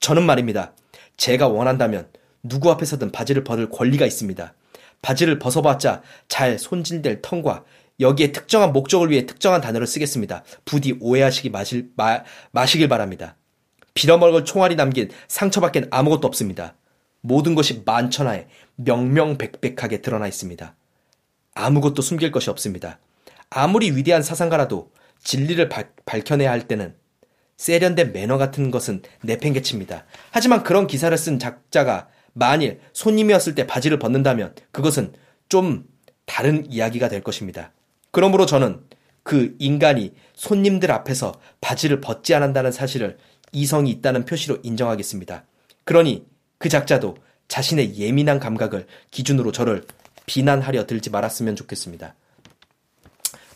저는 0.00 0.25
말입니다. 0.25 0.72
제가 1.16 1.49
원한다면 1.49 2.08
누구 2.42 2.70
앞에서든 2.70 3.12
바지를 3.12 3.44
벗을 3.44 3.70
권리가 3.70 4.06
있습니다. 4.06 4.54
바지를 5.02 5.38
벗어봤자 5.38 6.02
잘 6.28 6.58
손질될 6.58 7.23
턴과 7.23 7.64
여기에 8.00 8.32
특정한 8.32 8.73
목적을 8.73 9.11
위해 9.11 9.26
특정한 9.26 9.61
단어를 9.61 9.87
쓰겠습니다. 9.87 10.44
부디 10.64 10.96
오해하시기 11.00 11.50
마실, 11.50 11.90
마, 11.96 12.23
마시길 12.52 12.88
바랍니다. 12.88 13.37
빌어먹을 13.94 14.44
총알이 14.44 14.76
남긴 14.76 15.11
상처밖엔 15.28 15.88
아무것도 15.90 16.26
없습니다. 16.28 16.75
모든 17.23 17.54
것이 17.54 17.82
만천하에 17.85 18.46
명명백백하게 18.76 20.02
드러나 20.02 20.28
있습니다. 20.28 20.75
아무것도 21.54 22.02
숨길 22.02 22.30
것이 22.30 22.50
없습니다. 22.50 22.99
아무리 23.49 23.90
위대한 23.90 24.23
사상가라도 24.23 24.92
진리를 25.23 25.68
바, 25.68 25.85
밝혀내야 26.04 26.50
할 26.50 26.68
때는 26.68 26.94
세련된 27.56 28.12
매너 28.12 28.38
같은 28.38 28.70
것은 28.70 29.02
내팽개칩니다. 29.22 30.04
하지만 30.30 30.62
그런 30.62 30.86
기사를 30.86 31.16
쓴 31.16 31.38
작자가 31.38 32.08
만일 32.32 32.80
손님이었을 32.92 33.54
때 33.54 33.66
바지를 33.66 33.98
벗는다면 33.98 34.54
그것은 34.72 35.12
좀 35.48 35.84
다른 36.26 36.70
이야기가 36.70 37.08
될 37.08 37.22
것입니다. 37.22 37.72
그러므로 38.10 38.46
저는 38.46 38.80
그 39.22 39.56
인간이 39.58 40.14
손님들 40.34 40.90
앞에서 40.92 41.32
바지를 41.60 42.00
벗지 42.00 42.34
않는다는 42.34 42.72
사실을 42.72 43.16
이성이 43.52 43.90
있다는 43.90 44.25
표시로 44.25 44.58
인정하겠습니다. 44.62 45.44
그러니 45.84 46.26
그 46.58 46.68
작자도 46.68 47.16
자신의 47.48 47.96
예민한 47.96 48.38
감각을 48.38 48.86
기준으로 49.10 49.52
저를 49.52 49.84
비난하려 50.26 50.86
들지 50.86 51.10
말았으면 51.10 51.56
좋겠습니다. 51.56 52.14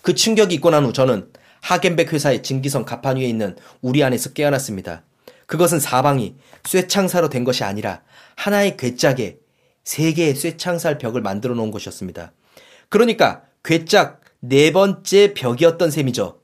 그 0.02 0.14
충격이 0.14 0.54
있고 0.56 0.70
난 0.70 0.84
후 0.84 0.92
저는 0.92 1.30
하겐백 1.62 2.12
회사의 2.12 2.42
증기성 2.42 2.84
가판 2.84 3.16
위에 3.16 3.24
있는 3.24 3.56
우리 3.80 4.02
안에서 4.02 4.32
깨어났습니다. 4.32 5.02
그것은 5.46 5.80
사방이 5.80 6.36
쇠창사로 6.64 7.28
된 7.28 7.44
것이 7.44 7.64
아니라 7.64 8.02
하나의 8.36 8.76
괴짝에 8.76 9.38
세 9.84 10.12
개의 10.12 10.34
쇠창살 10.34 10.98
벽을 10.98 11.22
만들어 11.22 11.54
놓은 11.54 11.70
것이었습니다. 11.70 12.32
그러니까 12.88 13.42
괴짝 13.64 14.20
네 14.40 14.72
번째 14.72 15.34
벽이었던 15.34 15.90
셈이죠. 15.90 16.40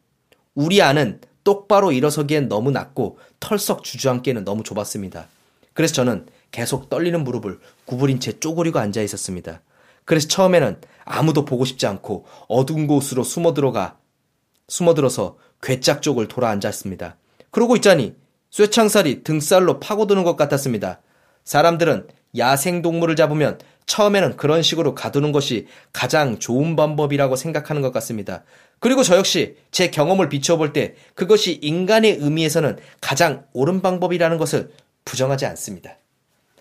우리 0.55 0.83
안은 0.83 1.21
똑바로 1.45 1.93
일어서기엔 1.93 2.49
너무 2.49 2.71
낮고 2.71 3.19
털썩 3.39 3.85
주저앉기에는 3.85 4.45
너무 4.45 4.63
좁았습니다. 4.63 5.29
그래서 5.73 5.95
저는 5.95 6.27
계속 6.51 6.89
떨리는 6.89 7.23
무릎을 7.23 7.61
구부린 7.85 8.19
채 8.19 8.39
쪼그리고 8.41 8.79
앉아 8.79 9.03
있었습니다. 9.03 9.61
그래서 10.05 10.27
처음에는 10.29 10.81
아무도 11.05 11.45
보고 11.45 11.65
싶지 11.65 11.87
않고 11.87 12.27
어두운 12.49 12.87
곳으로 12.87 13.23
숨어 13.23 13.55
들어가 13.55 13.99
숨어들어서 14.69 15.37
괴짝 15.63 16.03
쪽을 16.03 16.29
돌아 16.29 16.51
앉았습니다. 16.51 17.17
그러고 17.51 17.77
있자니 17.77 18.15
쇠창살이 18.51 19.23
등살로 19.23 19.81
파고드는 19.81 20.25
것 20.25 20.37
같았습니다. 20.37 21.01
사람들은 21.45 22.09
야생 22.37 22.83
동물을 22.83 23.17
잡으면 23.17 23.59
처음에는 23.87 24.37
그런 24.37 24.63
식으로 24.63 24.95
가두는 24.95 25.33
것이 25.33 25.67
가장 25.93 26.39
좋은 26.39 26.75
방법이라고 26.75 27.37
생각하는 27.37 27.83
것 27.83 27.93
같습니다. 27.93 28.43
그리고 28.81 29.03
저 29.03 29.17
역시 29.17 29.57
제 29.71 29.91
경험을 29.91 30.29
비춰볼 30.29 30.73
때 30.73 30.97
그것이 31.15 31.59
인간의 31.63 32.19
의미에서는 32.21 32.79
가장 33.01 33.47
옳은 33.53 33.81
방법이라는 33.81 34.39
것을 34.39 34.73
부정하지 35.05 35.47
않습니다. 35.47 35.97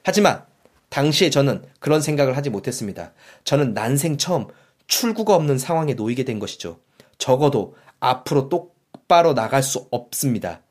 하지만 0.04 0.44
당시에 0.90 1.30
저는 1.32 1.64
그런 1.80 2.00
생각을 2.02 2.38
하지 2.38 2.50
못했습니다. 2.50 3.12
저는 3.44 3.74
난생 3.74 4.18
처음 4.18 4.48
출구가 4.88 5.36
없는 5.36 5.58
상황에 5.58 5.96
놓이게 5.96 6.24
된 6.24 6.38
것이죠. 6.40 6.80
적어도 7.18 7.76
앞으로 8.06 8.50
똑바로 8.50 9.34
나갈 9.34 9.64
수 9.64 9.88
없습니다. 9.92 10.62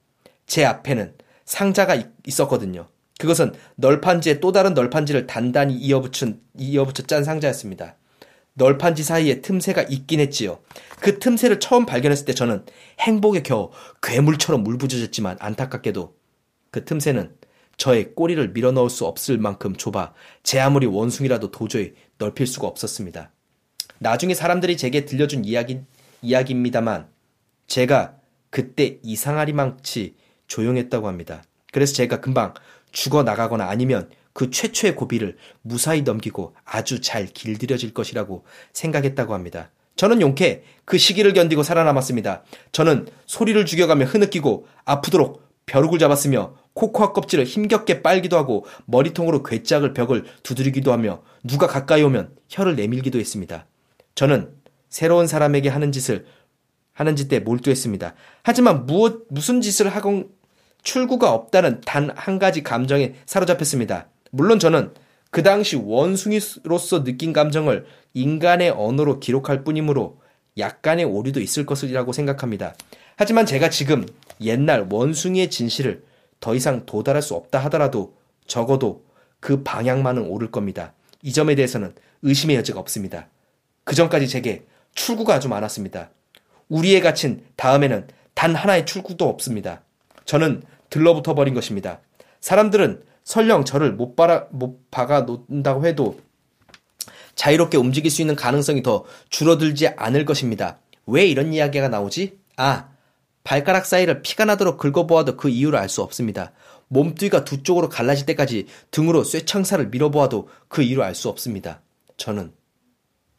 제 0.47 0.65
앞에는 0.65 1.15
상자가 1.45 2.01
있었거든요. 2.27 2.87
그것은 3.19 3.53
널판지에 3.77 4.41
또 4.41 4.53
다른 4.53 4.75
널판지를 4.75 5.27
단단히 5.27 5.75
이어붙인, 5.75 6.41
이어붙여 6.57 7.05
짠 7.05 7.25
상자였습니다. 7.25 7.97
널판지 8.55 9.03
사이에 9.03 9.41
틈새가 9.41 9.83
있긴 9.83 10.21
했지요. 10.21 10.61
그 11.01 11.19
틈새를 11.19 11.59
처음 11.59 11.87
발견했을 11.87 12.25
때 12.25 12.35
저는 12.35 12.65
행복에 13.01 13.43
겨워 13.43 13.73
괴물처럼 14.03 14.63
물부짖었지만 14.63 15.39
안타깝게도 15.41 16.15
그 16.71 16.85
틈새는 16.85 17.35
저의 17.77 18.15
꼬리를 18.15 18.53
밀어 18.53 18.71
넣을 18.71 18.89
수 18.91 19.07
없을 19.07 19.39
만큼 19.39 19.75
좁아 19.75 20.13
제 20.45 20.61
아무리 20.61 20.87
원숭이라도 20.87 21.51
도저히 21.51 21.95
넓힐 22.19 22.47
수가 22.47 22.69
없었습니다. 22.69 23.33
나중에 23.99 24.35
사람들이 24.35 24.77
제게 24.77 25.05
들려준 25.05 25.45
이야기, 25.45 25.81
이야기입니다만 26.23 27.14
제가 27.67 28.15
그때 28.51 28.99
이상하리망치 29.03 30.15
조용했다고 30.47 31.09
합니다. 31.09 31.43
그래서 31.73 31.95
제가 31.95 32.21
금방 32.21 32.55
죽어 32.93 33.23
나가거나 33.23 33.69
아니면 33.69 34.09
그 34.33 34.51
최초의 34.51 34.97
고비를 34.97 35.37
무사히 35.63 36.03
넘기고 36.03 36.55
아주 36.65 37.01
잘 37.01 37.27
길들여질 37.27 37.95
것이라고 37.95 38.45
생각했다고 38.73 39.35
합니다. 39.35 39.71
저는 39.97 40.21
용케 40.21 40.65
그 40.85 40.99
시기를 40.99 41.33
견디고 41.33 41.63
살아남았습니다. 41.63 42.43
저는 42.73 43.07
소리를 43.27 43.65
죽여가며 43.65 44.07
흐느끼고 44.07 44.67
아프도록 44.85 45.43
벼룩을 45.67 45.99
잡았으며 45.99 46.57
코코아 46.75 47.13
껍질을 47.13 47.45
힘겹게 47.45 48.03
빨기도 48.03 48.37
하고 48.37 48.67
머리통으로 48.87 49.43
괴짝을 49.45 49.95
벽을 49.95 50.25
두드리기도 50.43 50.93
하며 50.93 51.23
누가 51.45 51.67
가까이 51.67 52.03
오면 52.03 52.35
혀를 52.49 52.77
내밀기도 52.77 53.19
했습니다. 53.19 53.67
저는 54.15 54.53
새로운 54.91 55.27
사람에게 55.27 55.69
하는 55.69 55.93
짓을 55.93 56.27
하는 56.95 57.17
짓에 57.17 57.41
몰두했습니다. 57.41 58.15
하지만 58.43 58.87
무엇 58.87 59.27
무슨 59.29 59.61
짓을 59.61 59.89
하건 59.89 60.29
출구가 60.83 61.33
없다는 61.33 61.81
단 61.83 62.11
한 62.15 62.39
가지 62.39 62.63
감정에 62.63 63.15
사로잡혔습니다. 63.27 64.09
물론 64.31 64.59
저는 64.59 64.93
그 65.31 65.43
당시 65.43 65.77
원숭이로서 65.77 67.05
느낀 67.05 67.33
감정을 67.33 67.87
인간의 68.15 68.71
언어로 68.71 69.21
기록할 69.21 69.65
뿐이므로 69.65 70.21
약간의 70.57 71.05
오류도 71.05 71.41
있을 71.41 71.67
것이라고 71.67 72.13
생각합니다. 72.13 72.75
하지만 73.17 73.45
제가 73.45 73.71
지금 73.71 74.07
옛날 74.41 74.87
원숭이의 74.91 75.51
진실을 75.51 76.05
더 76.41 76.55
이상 76.55 76.87
도달할 76.87 77.23
수 77.23 77.35
없다 77.35 77.59
하더라도 77.65 78.15
적어도 78.47 79.05
그 79.41 79.63
방향만은 79.63 80.23
오를 80.29 80.51
겁니다. 80.51 80.93
이 81.23 81.33
점에 81.33 81.55
대해서는 81.55 81.95
의심의 82.23 82.57
여지가 82.57 82.79
없습니다. 82.79 83.29
그 83.85 83.95
전까지 83.95 84.29
제게 84.29 84.65
출구가 84.95 85.35
아주 85.35 85.49
많았습니다. 85.49 86.11
우리에 86.69 87.01
갇힌 87.01 87.45
다음에는 87.57 88.09
단 88.35 88.55
하나의 88.55 88.87
출구도 88.87 89.29
없습니다. 89.29 89.83
저는 90.25 90.63
들러붙어 90.91 91.35
버린 91.35 91.55
것입니다. 91.55 92.01
사람들은 92.41 93.05
설령 93.25 93.65
저를 93.65 93.93
못, 93.93 94.17
바라, 94.17 94.47
못 94.51 94.91
박아 94.91 95.23
놓는다고 95.23 95.87
해도 95.87 96.21
자유롭게 97.35 97.77
움직일 97.77 98.11
수 98.11 98.21
있는 98.21 98.37
가능성이 98.37 98.83
더 98.83 99.05
줄어들지 99.29 99.89
않을 99.89 100.25
것입니다. 100.25 100.79
왜 101.07 101.27
이런 101.27 101.53
이야기가 101.53 101.89
나오지? 101.89 102.39
아, 102.57 102.91
발가락 103.43 103.87
사이를 103.87 104.23
피가 104.23 104.45
나도록 104.45 104.79
긁어보아도 104.79 105.37
그 105.37 105.49
이유를 105.49 105.79
알 105.79 105.89
수 105.89 106.03
없습니다. 106.03 106.53
몸뚱이가 106.89 107.45
두 107.45 107.63
쪽으로 107.63 107.89
갈라질 107.89 108.27
때까지 108.27 108.67
등으로 108.91 109.25
쇠창살을 109.25 109.89
밀어보아도 109.89 110.49
그 110.69 110.83
이유를 110.83 111.03
알 111.03 111.15
수 111.15 111.29
없습니다. 111.29 111.83
저는 112.17 112.53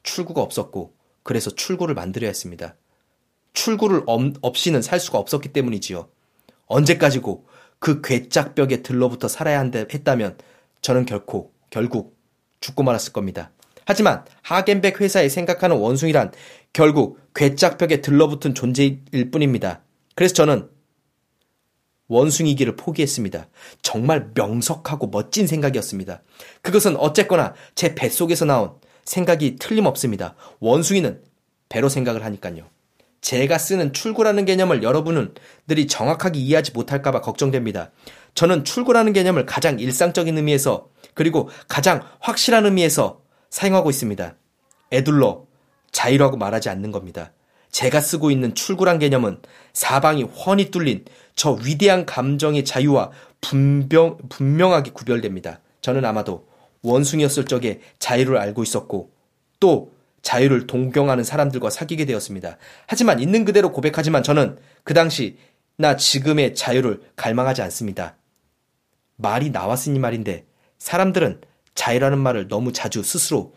출구가 0.03 0.41
없었고 0.41 0.93
그래서 1.23 1.49
출구를 1.49 1.95
만들어야 1.95 2.27
했습니다. 2.29 2.75
출구를 3.55 4.03
없이는 4.41 4.81
살 4.83 4.99
수가 4.99 5.17
없었기 5.17 5.49
때문이지요. 5.49 6.07
언제까지고 6.67 7.47
그 7.79 8.01
괴짝벽에 8.01 8.83
들러붙어 8.83 9.27
살아야 9.27 9.59
한다 9.59 9.79
했다면 9.79 10.37
저는 10.81 11.05
결코 11.05 11.51
결국 11.69 12.17
죽고 12.59 12.83
말았을 12.83 13.13
겁니다. 13.13 13.51
하지만 13.85 14.25
하겐백 14.41 15.01
회사에 15.01 15.29
생각하는 15.29 15.77
원숭이란 15.77 16.31
결국 16.73 17.19
괴짝벽에 17.35 18.01
들러붙은 18.01 18.55
존재일 18.55 19.31
뿐입니다. 19.31 19.81
그래서 20.15 20.33
저는 20.33 20.69
원숭이기를 22.07 22.75
포기했습니다. 22.75 23.47
정말 23.81 24.29
명석하고 24.33 25.07
멋진 25.07 25.47
생각이었습니다. 25.47 26.21
그것은 26.61 26.97
어쨌거나 26.97 27.53
제 27.73 27.95
뱃속에서 27.95 28.45
나온 28.45 28.73
생각이 29.05 29.57
틀림없습니다. 29.57 30.35
원숭이는 30.59 31.23
배로 31.69 31.89
생각을 31.89 32.23
하니까요. 32.23 32.74
제가 33.25 33.57
쓰는 33.57 33.91
출구라는 33.91 34.45
개념을 34.45 34.83
여러분들이 34.83 35.87
정확하게 35.87 36.37
이해하지 36.37 36.73
못할까봐 36.73 37.21
걱정됩니다. 37.21 37.89
저는 38.35 38.63
출구라는 38.63 39.13
개념을 39.13 39.47
가장 39.47 39.79
일상적인 39.79 40.37
의미에서 40.37 40.89
그리고 41.15 41.49
가장 41.67 42.03
확실한 42.19 42.65
의미에서 42.65 43.21
사용하고 43.49 43.89
있습니다. 43.89 44.35
애둘러 44.93 45.47
자유라고 45.91 46.37
말하지 46.37 46.69
않는 46.69 46.91
겁니다. 46.91 47.31
제가 47.71 47.99
쓰고 47.99 48.29
있는 48.29 48.53
출구란 48.53 48.99
개념은 48.99 49.39
사방이 49.73 50.21
훤히 50.21 50.69
뚫린 50.69 51.05
저 51.35 51.53
위대한 51.53 52.05
감정의 52.05 52.63
자유와 52.63 53.09
분명, 53.41 54.19
분명하게 54.29 54.91
구별됩니다. 54.91 55.61
저는 55.81 56.05
아마도 56.05 56.47
원숭이였을 56.83 57.45
적에 57.45 57.81
자유를 57.97 58.37
알고 58.37 58.61
있었고 58.61 59.09
또 59.59 59.94
자유를 60.25 60.67
동경하는 60.67 61.23
사람들과 61.23 61.69
사귀게 61.69 62.05
되었습니다. 62.05 62.57
하지만 62.87 63.19
있는 63.19 63.45
그대로 63.45 63.71
고백하지만 63.71 64.23
저는 64.23 64.57
그 64.83 64.93
당시 64.93 65.37
나 65.77 65.95
지금의 65.95 66.55
자유를 66.55 67.01
갈망하지 67.15 67.61
않습니다. 67.61 68.15
말이 69.15 69.49
나왔으니 69.51 69.99
말인데 69.99 70.45
사람들은 70.79 71.41
자유라는 71.75 72.17
말을 72.17 72.47
너무 72.47 72.73
자주 72.73 73.03
스스로 73.03 73.53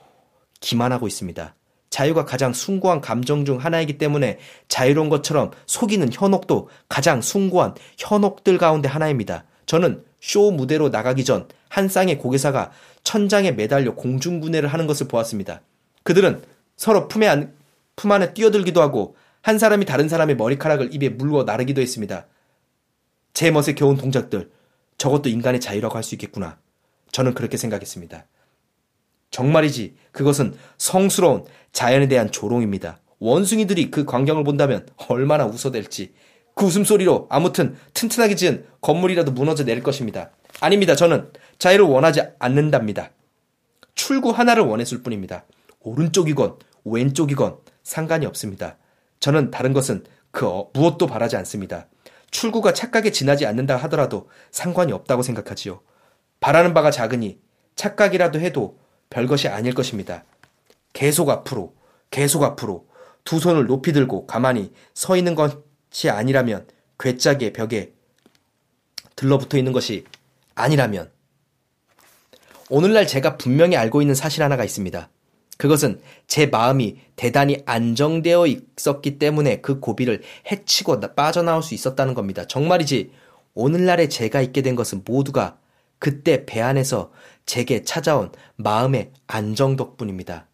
기만하고 0.61 1.09
있습니다. 1.09 1.55
자유가 1.91 2.25
가장 2.25 2.53
숭고한 2.53 3.01
감정 3.01 3.45
중 3.45 3.59
하나이기 3.59 3.99
때문에 3.99 4.39
자유로운 4.69 5.09
것처럼 5.09 5.53
속이는 5.67 6.11
현혹도 6.13 6.69
가장 6.89 7.23
숭고한 7.23 7.75
현혹들 7.97 8.59
가운데 8.59 8.89
하나입니다. 8.89 9.45
저는 9.67 10.05
쇼 10.21 10.51
무대로 10.51 10.89
나가기 10.91 11.25
전 11.25 11.49
한 11.69 11.89
쌍의 11.89 12.19
고개사가 12.19 12.71
천장에 13.05 13.53
매달려 13.53 13.95
공중분해를 13.95 14.69
하는 14.69 14.87
것을 14.87 15.09
보았습니다. 15.09 15.61
그들은 16.03 16.43
서로 16.79 17.09
품에 17.09 17.27
안, 17.27 17.55
품 17.97 18.13
안에 18.13 18.33
뛰어들기도 18.33 18.81
하고 18.81 19.17
한 19.43 19.59
사람이 19.59 19.85
다른 19.85 20.09
사람의 20.09 20.37
머리카락을 20.37 20.95
입에 20.95 21.11
물고 21.11 21.43
나르기도 21.43 21.83
했습니다. 21.83 22.27
제 23.35 23.51
멋에 23.51 23.75
겨운 23.77 23.97
동작들, 23.97 24.51
저것도 24.97 25.29
인간의 25.29 25.61
자유라고 25.61 25.97
할 25.97 26.03
수 26.03 26.15
있겠구나. 26.15 26.59
저는 27.13 27.35
그렇게 27.35 27.57
생각했습니다. 27.57 28.27
정말이지, 29.31 29.97
그것은 30.13 30.55
성스러운 30.79 31.45
자연에 31.73 32.09
대한 32.09 32.31
조롱입니다. 32.31 33.01
원숭이들이 33.19 33.91
그 33.91 34.05
광경을 34.05 34.45
본다면 34.45 34.87
얼마나 35.09 35.47
웃어댈지. 35.47 36.15
그 36.55 36.65
웃음소리로 36.67 37.27
아무튼 37.29 37.77
튼튼하게 37.95 38.37
지은 38.37 38.67
건물이라도 38.81 39.33
무너져 39.33 39.65
내릴 39.65 39.83
것입니다. 39.83 40.31
아닙니다. 40.61 40.95
저는 40.95 41.31
자유를 41.59 41.85
원하지 41.85 42.23
않는답니다. 42.39 43.11
출구 43.95 44.31
하나를 44.31 44.63
원했을 44.63 45.03
뿐입니다. 45.03 45.45
오른쪽이건 45.81 46.57
왼쪽이건 46.85 47.59
상관이 47.83 48.27
없습니다. 48.27 48.77
저는 49.21 49.51
다른 49.51 49.73
것은 49.73 50.05
그 50.31 50.47
어- 50.47 50.71
무엇도 50.73 51.07
바라지 51.07 51.37
않습니다. 51.37 51.87
출구가 52.31 52.73
착각에 52.73 53.11
지나지 53.11 53.47
않는다 53.47 53.77
하더라도 53.77 54.29
상관이 54.51 54.93
없다고 54.93 55.23
생각하지요. 55.23 55.81
바라는 56.41 56.75
바가 56.75 56.91
작으니 56.91 57.41
착각이라도 57.75 58.41
해도 58.41 58.79
별것이 59.11 59.49
아닐 59.49 59.75
것입니다. 59.75 60.25
계속 60.93 61.31
앞으로, 61.31 61.75
계속 62.11 62.43
앞으로 62.43 62.87
두 63.25 63.39
손을 63.39 63.67
높이 63.67 63.93
들고 63.93 64.27
가만히 64.27 64.73
서 64.95 65.17
있는 65.17 65.35
것이 65.35 66.11
아니라면 66.11 66.67
괴짜기의 66.99 67.53
벽에 67.53 67.93
들러붙어 69.17 69.59
있는 69.59 69.73
것이 69.73 70.05
아니라면 70.55 71.11
오늘날 72.71 73.07
제가 73.07 73.37
분명히 73.37 73.77
알고 73.77 74.03
있는 74.03 74.15
사실 74.15 74.43
하나가 74.43 74.65
있습니다. 74.65 75.09
그것은 75.59 76.01
제 76.27 76.47
마음이 76.47 76.97
대단히 77.17 77.63
안정되어 77.67 78.47
있었기 78.47 79.19
때문에 79.19 79.61
그 79.61 79.81
고비를 79.81 80.23
해치고 80.51 81.01
나- 81.01 81.15
빠져나올 81.15 81.63
수 81.63 81.75
있었다는 81.75 82.15
겁니다. 82.15 82.47
정말이지 82.47 83.11
오늘날에 83.55 84.09
제가 84.09 84.41
있게 84.41 84.63
된 84.63 84.77
것은 84.77 85.03
모두가 85.05 85.59
그때 85.99 86.47
배 86.47 86.61
안에서 86.61 87.11
제게 87.45 87.83
찾아온 87.83 88.31
마음의 88.57 89.11
안정 89.27 89.75
덕분입니다. 89.77 90.47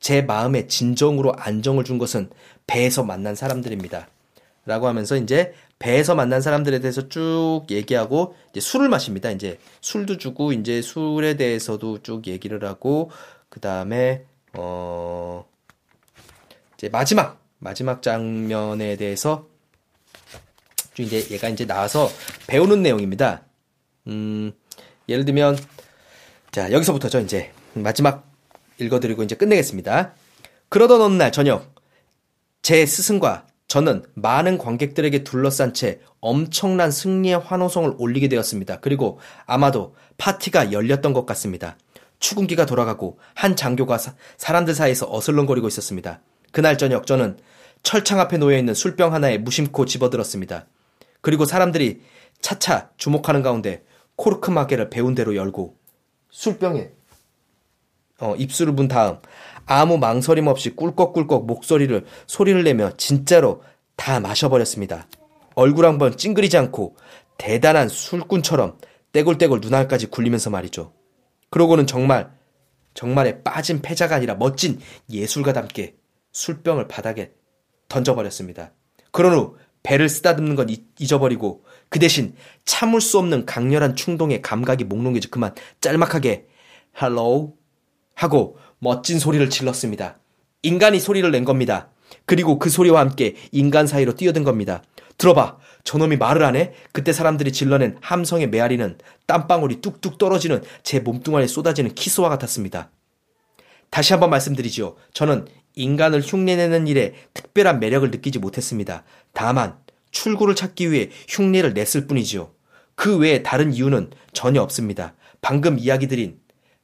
제 0.00 0.22
마음에 0.22 0.66
진정으로 0.66 1.34
안정을 1.36 1.84
준 1.84 1.98
것은 1.98 2.30
배에서 2.66 3.04
만난 3.04 3.34
사람들입니다. 3.34 4.08
라고 4.66 4.86
하면서 4.88 5.16
이제 5.16 5.52
배에서 5.78 6.14
만난 6.14 6.40
사람들에 6.40 6.78
대해서 6.80 7.08
쭉 7.10 7.64
얘기하고 7.70 8.34
이제 8.50 8.60
술을 8.60 8.88
마십니다. 8.88 9.30
이제 9.30 9.58
술도 9.82 10.16
주고 10.16 10.52
이제 10.54 10.80
술에 10.80 11.36
대해서도 11.36 12.02
쭉 12.02 12.26
얘기를 12.26 12.64
하고 12.64 13.10
그 13.54 13.60
다음에 13.60 14.24
어 14.54 15.46
이제 16.76 16.88
마지막 16.88 17.40
마지막 17.60 18.02
장면에 18.02 18.96
대해서 18.96 19.46
쭉 20.92 21.04
이제 21.04 21.24
얘가 21.30 21.48
이제 21.48 21.64
나와서 21.64 22.10
배우는 22.48 22.82
내용입니다. 22.82 23.42
음 24.08 24.52
예를 25.08 25.24
들면 25.24 25.56
자 26.50 26.72
여기서부터죠 26.72 27.20
이제 27.20 27.52
마지막 27.74 28.28
읽어드리고 28.78 29.22
이제 29.22 29.36
끝내겠습니다. 29.36 30.14
그러던 30.68 31.00
어느 31.00 31.14
날 31.14 31.30
저녁 31.30 31.72
제 32.60 32.84
스승과 32.84 33.46
저는 33.68 34.02
많은 34.14 34.58
관객들에게 34.58 35.22
둘러싼 35.22 35.74
채 35.74 36.00
엄청난 36.18 36.90
승리의 36.90 37.38
환호성을 37.38 37.94
올리게 37.98 38.26
되었습니다. 38.26 38.80
그리고 38.80 39.20
아마도 39.46 39.94
파티가 40.18 40.72
열렸던 40.72 41.12
것 41.12 41.24
같습니다. 41.24 41.76
추궁기가 42.24 42.64
돌아가고 42.64 43.18
한 43.34 43.54
장교가 43.54 43.98
사, 43.98 44.14
사람들 44.38 44.74
사이에서 44.74 45.06
어슬렁거리고 45.10 45.68
있었습니다. 45.68 46.22
그날 46.52 46.78
저녁 46.78 47.06
저는 47.06 47.36
철창 47.82 48.18
앞에 48.18 48.38
놓여 48.38 48.56
있는 48.56 48.72
술병 48.72 49.12
하나에 49.12 49.36
무심코 49.36 49.84
집어들었습니다. 49.84 50.66
그리고 51.20 51.44
사람들이 51.44 52.00
차차 52.40 52.88
주목하는 52.96 53.42
가운데 53.42 53.84
코르크 54.16 54.50
마개를 54.50 54.88
배운 54.88 55.14
대로 55.14 55.36
열고 55.36 55.76
술병에 56.30 56.92
어, 58.20 58.34
입술을 58.38 58.72
문 58.72 58.88
다음 58.88 59.18
아무 59.66 59.98
망설임 59.98 60.46
없이 60.46 60.74
꿀꺽꿀꺽 60.74 61.44
목소리를 61.44 62.06
소리를 62.26 62.64
내며 62.64 62.92
진짜로 62.96 63.62
다 63.96 64.18
마셔버렸습니다. 64.20 65.08
얼굴 65.56 65.84
한 65.84 65.98
번 65.98 66.16
찡그리지 66.16 66.56
않고 66.56 66.96
대단한 67.36 67.90
술꾼처럼 67.90 68.78
떼굴떼굴 69.12 69.60
눈알까지 69.60 70.06
굴리면서 70.06 70.48
말이죠. 70.48 70.92
그러고는 71.54 71.86
정말 71.86 72.32
절망에 72.94 73.44
빠진 73.44 73.80
패자가 73.80 74.16
아니라 74.16 74.34
멋진 74.34 74.80
예술가답게 75.08 75.94
술병을 76.32 76.88
바닥에 76.88 77.32
던져버렸습니다. 77.88 78.72
그런 79.12 79.34
후 79.34 79.56
배를 79.84 80.08
쓰다듬는 80.08 80.56
건 80.56 80.68
잊- 80.68 80.84
잊어버리고 80.98 81.62
그 81.90 82.00
대신 82.00 82.34
참을 82.64 83.00
수 83.00 83.18
없는 83.20 83.46
강렬한 83.46 83.94
충동에 83.94 84.40
감각이 84.40 84.82
몽롱해져 84.82 85.28
그만 85.30 85.54
짤막하게 85.80 86.48
hello 87.00 87.54
하고 88.16 88.58
멋진 88.80 89.20
소리를 89.20 89.48
질렀습니다. 89.48 90.18
인간이 90.62 90.98
소리를 90.98 91.30
낸 91.30 91.44
겁니다. 91.44 91.88
그리고 92.26 92.58
그 92.58 92.68
소리와 92.68 92.98
함께 92.98 93.36
인간 93.52 93.86
사이로 93.86 94.16
뛰어든 94.16 94.42
겁니다. 94.42 94.82
들어봐. 95.18 95.58
저놈이 95.84 96.16
말을 96.16 96.42
안 96.44 96.56
해? 96.56 96.72
그때 96.92 97.12
사람들이 97.12 97.52
질러낸 97.52 97.96
함성의 98.00 98.48
메아리는 98.48 98.98
땀방울이 99.26 99.80
뚝뚝 99.80 100.18
떨어지는 100.18 100.62
제 100.82 101.00
몸뚱아리에 101.00 101.46
쏟아지는 101.46 101.94
키스와 101.94 102.28
같았습니다. 102.30 102.90
다시 103.90 104.12
한번 104.12 104.30
말씀드리지요. 104.30 104.96
저는 105.12 105.46
인간을 105.76 106.20
흉내내는 106.20 106.86
일에 106.86 107.14
특별한 107.34 107.80
매력을 107.80 108.10
느끼지 108.10 108.38
못했습니다. 108.38 109.04
다만 109.32 109.76
출구를 110.10 110.54
찾기 110.54 110.90
위해 110.90 111.10
흉내를 111.28 111.74
냈을 111.74 112.06
뿐이지요. 112.06 112.50
그 112.94 113.18
외에 113.18 113.42
다른 113.42 113.72
이유는 113.72 114.10
전혀 114.32 114.62
없습니다. 114.62 115.14
방금 115.40 115.78
이야기 115.78 116.06
드린 116.06 116.38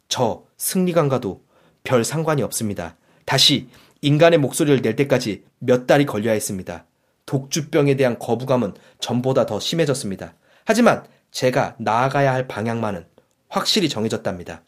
저 0.09 0.45
승리감과도 0.57 1.43
별 1.85 2.05
상관이 2.05 2.43
없습니다. 2.43 2.97
다시 3.25 3.69
인간의 4.03 4.39
목소리를 4.39 4.83
낼 4.83 4.97
때까지 4.97 5.45
몇 5.59 5.87
달이 5.87 6.07
걸려야 6.07 6.35
했습니다. 6.35 6.85
독주병에 7.31 7.95
대한 7.95 8.19
거부감은 8.19 8.75
전보다 8.99 9.47
더 9.47 9.61
심해졌습니다. 9.61 10.35
하지만 10.65 11.05
제가 11.31 11.77
나아가야 11.79 12.35
할 12.35 12.49
방향만은 12.49 13.07
확실히 13.49 13.89
정해졌답니다. 13.89 14.63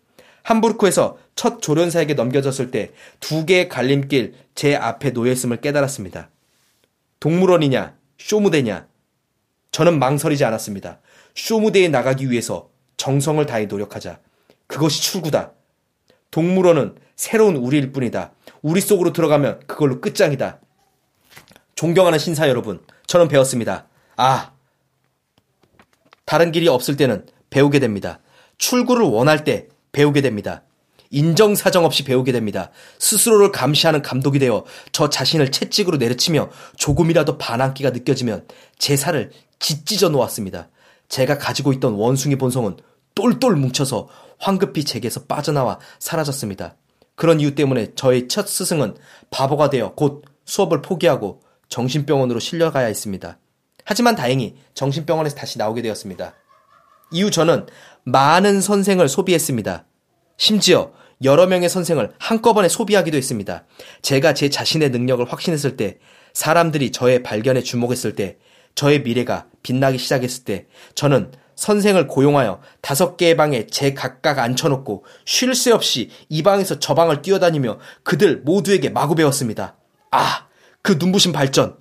함부르크에서 0.45 1.19
첫 1.35 1.61
조련사에게 1.61 2.15
넘겨졌을 2.15 2.71
때 2.71 2.93
두 3.19 3.47
개의 3.47 3.69
갈림길 3.69 4.35
제 4.55 4.77
앞에 4.77 5.11
놓여있음을 5.11 5.57
깨달았습니다. 5.57 6.31
동물원이냐, 7.19 7.97
쇼무대냐. 8.19 8.87
저는 9.73 9.99
망설이지 9.99 10.45
않았습니다. 10.45 11.01
쇼무대에 11.35 11.89
나가기 11.89 12.31
위해서 12.31 12.71
정성을 12.97 13.45
다해 13.45 13.67
노력하자. 13.67 14.21
그것이 14.69 15.03
출구다. 15.03 15.53
동물원은 16.31 16.95
새로운 17.17 17.57
우리일 17.57 17.91
뿐이다. 17.91 18.33
우리 18.63 18.81
속으로 18.81 19.13
들어가면 19.13 19.63
그걸로 19.67 20.01
끝장이다. 20.01 20.61
존경하는 21.83 22.21
신사 22.21 22.49
여러분, 22.49 22.81
저는 23.09 23.27
배웠습니다. 23.27 23.89
아, 24.17 24.53
다른 26.25 26.53
길이 26.53 26.69
없을 26.69 26.97
때는 26.97 27.27
배우게 27.51 27.81
됩니다. 27.81 28.21
출구를 28.57 29.05
원할 29.05 29.43
때 29.43 29.67
배우게 29.91 30.21
됩니다. 30.21 30.63
인정사정 31.11 31.85
없이 31.85 32.05
배우게 32.05 32.31
됩니다. 32.31 32.71
스스로를 33.01 33.51
감시하는 33.51 34.01
감독이 34.01 34.39
되어 34.39 34.65
저 34.93 35.11
자신을 35.11 35.51
채찍으로 35.51 35.97
내려치며 35.97 36.51
조금이라도 36.77 37.37
반항기가 37.39 37.91
느껴지면 37.91 38.47
제 38.79 38.95
살을 38.95 39.33
짓찢어 39.59 40.09
놓았습니다. 40.11 40.69
제가 41.09 41.39
가지고 41.39 41.73
있던 41.73 41.95
원숭이 41.95 42.37
본성은 42.37 42.77
똘똘 43.17 43.57
뭉쳐서 43.57 44.09
황급히 44.39 44.85
제게서 44.85 45.25
빠져나와 45.25 45.81
사라졌습니다. 45.99 46.77
그런 47.17 47.41
이유 47.41 47.57
때문에 47.57 47.97
저의 47.97 48.29
첫 48.29 48.47
스승은 48.47 48.95
바보가 49.33 49.69
되어 49.71 49.95
곧 49.97 50.23
수업을 50.45 50.81
포기하고 50.81 51.41
정신병원으로 51.73 52.39
실려가야 52.39 52.87
했습니다. 52.87 53.39
하지만 53.85 54.15
다행히 54.15 54.57
정신병원에서 54.75 55.35
다시 55.35 55.59
나오게 55.59 55.81
되었습니다. 55.81 56.35
이후 57.11 57.31
저는 57.31 57.67
많은 58.05 58.61
선생을 58.61 59.09
소비했습니다. 59.09 59.87
심지어 60.37 60.93
여러 61.25 61.47
명의 61.47 61.71
선생을 61.71 62.13
한꺼번에 62.19 62.69
소비하기도 62.69 63.17
했습니다. 63.17 63.65
제가 64.03 64.35
제 64.35 64.51
자신의 64.51 64.91
능력을 64.91 65.25
확신했을 65.25 65.79
때, 65.79 65.99
사람들이 66.35 66.93
저의 66.93 67.23
발견에 67.23 67.63
주목했을 67.63 68.17
때, 68.17 68.37
저의 68.75 69.03
미래가 69.03 69.47
빛나기 69.63 69.97
시작했을 69.97 70.45
때, 70.45 70.67
저는 70.95 71.33
선생을 71.55 72.07
고용하여 72.07 72.61
다섯 72.83 73.17
개의 73.17 73.37
방에 73.37 73.67
제 73.67 73.95
각각 73.95 74.39
앉혀놓고 74.39 75.05
쉴 75.25 75.55
새 75.55 75.71
없이 75.71 76.11
이 76.29 76.43
방에서 76.43 76.79
저 76.81 76.95
방을 76.95 77.23
뛰어다니며 77.23 77.79
그들 78.03 78.43
모두에게 78.43 78.91
마구 78.91 79.15
배웠습니다. 79.15 79.77
아, 80.11 80.47
그 80.83 80.97
눈부신 80.99 81.33
발전! 81.33 81.77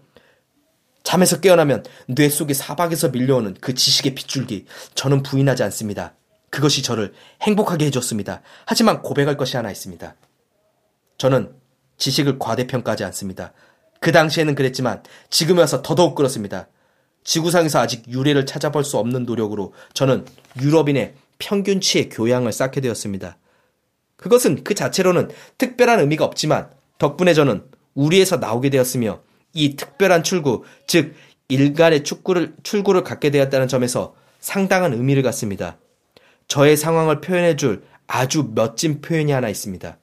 잠에서 1.03 1.39
깨어나면 1.39 1.83
뇌 2.07 2.29
속에 2.29 2.53
사박에서 2.53 3.09
밀려오는 3.09 3.55
그 3.59 3.73
지식의 3.73 4.13
빗줄기, 4.15 4.65
저는 4.93 5.23
부인하지 5.23 5.63
않습니다. 5.63 6.13
그것이 6.51 6.83
저를 6.83 7.13
행복하게 7.41 7.85
해줬습니다. 7.85 8.41
하지만 8.65 9.01
고백할 9.01 9.37
것이 9.37 9.57
하나 9.57 9.71
있습니다. 9.71 10.15
저는 11.17 11.55
지식을 11.97 12.37
과대평가하지 12.39 13.03
않습니다. 13.05 13.53
그 13.99 14.11
당시에는 14.11 14.53
그랬지만 14.55 15.01
지금 15.29 15.57
와서 15.57 15.81
더더욱 15.81 16.15
그렇습니다. 16.15 16.67
지구상에서 17.23 17.79
아직 17.79 18.07
유래를 18.07 18.45
찾아볼 18.45 18.83
수 18.83 18.97
없는 18.97 19.25
노력으로 19.25 19.73
저는 19.93 20.25
유럽인의 20.59 21.13
평균치의 21.39 22.09
교양을 22.09 22.51
쌓게 22.51 22.81
되었습니다. 22.81 23.37
그것은 24.17 24.63
그 24.63 24.75
자체로는 24.75 25.29
특별한 25.57 25.99
의미가 25.99 26.25
없지만 26.25 26.69
덕분에 26.97 27.33
저는 27.33 27.63
우리에서 27.93 28.37
나오게 28.37 28.69
되었으며 28.69 29.21
이 29.53 29.75
특별한 29.75 30.23
출구, 30.23 30.63
즉 30.87 31.13
일간의 31.47 32.03
축구를, 32.03 32.55
출구를 32.63 33.03
갖게 33.03 33.29
되었다는 33.29 33.67
점에서 33.67 34.15
상당한 34.39 34.93
의미를 34.93 35.23
갖습니다. 35.23 35.77
저의 36.47 36.77
상황을 36.77 37.21
표현해 37.21 37.55
줄 37.55 37.83
아주 38.07 38.51
멋진 38.53 39.01
표현이 39.01 39.31
하나 39.31 39.49
있습니다. 39.49 39.97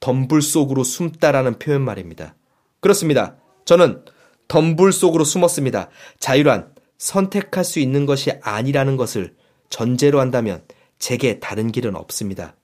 덤불 0.00 0.42
속으로 0.42 0.84
숨다라는 0.84 1.58
표현 1.58 1.82
말입니다. 1.82 2.34
그렇습니다. 2.80 3.36
저는 3.64 4.04
덤불 4.46 4.92
속으로 4.92 5.24
숨었습니다. 5.24 5.90
자유란 6.18 6.72
선택할 6.98 7.64
수 7.64 7.80
있는 7.80 8.06
것이 8.06 8.32
아니라는 8.42 8.96
것을 8.96 9.34
전제로 9.70 10.20
한다면 10.20 10.62
제게 10.98 11.38
다른 11.38 11.70
길은 11.70 11.94
없습니다. 11.96 12.54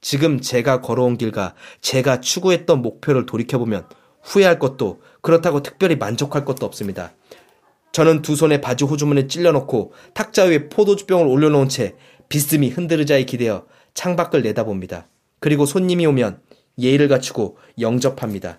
지금 0.00 0.40
제가 0.40 0.80
걸어온 0.80 1.16
길과 1.16 1.54
제가 1.80 2.20
추구했던 2.20 2.82
목표를 2.82 3.26
돌이켜보면 3.26 3.88
후회할 4.22 4.58
것도 4.58 5.00
그렇다고 5.22 5.62
특별히 5.62 5.96
만족할 5.96 6.44
것도 6.44 6.66
없습니다. 6.66 7.12
저는 7.92 8.22
두 8.22 8.36
손에 8.36 8.60
바지 8.60 8.84
호주머니에 8.84 9.26
찔러놓고 9.26 9.92
탁자 10.14 10.44
위에 10.44 10.68
포도주병을 10.68 11.26
올려놓은 11.26 11.68
채 11.68 11.96
비스듬히 12.28 12.68
흔들의자에 12.68 13.24
기대어 13.24 13.66
창밖을 13.94 14.42
내다봅니다. 14.42 15.08
그리고 15.40 15.66
손님이 15.66 16.06
오면 16.06 16.40
예의를 16.78 17.08
갖추고 17.08 17.58
영접합니다. 17.80 18.58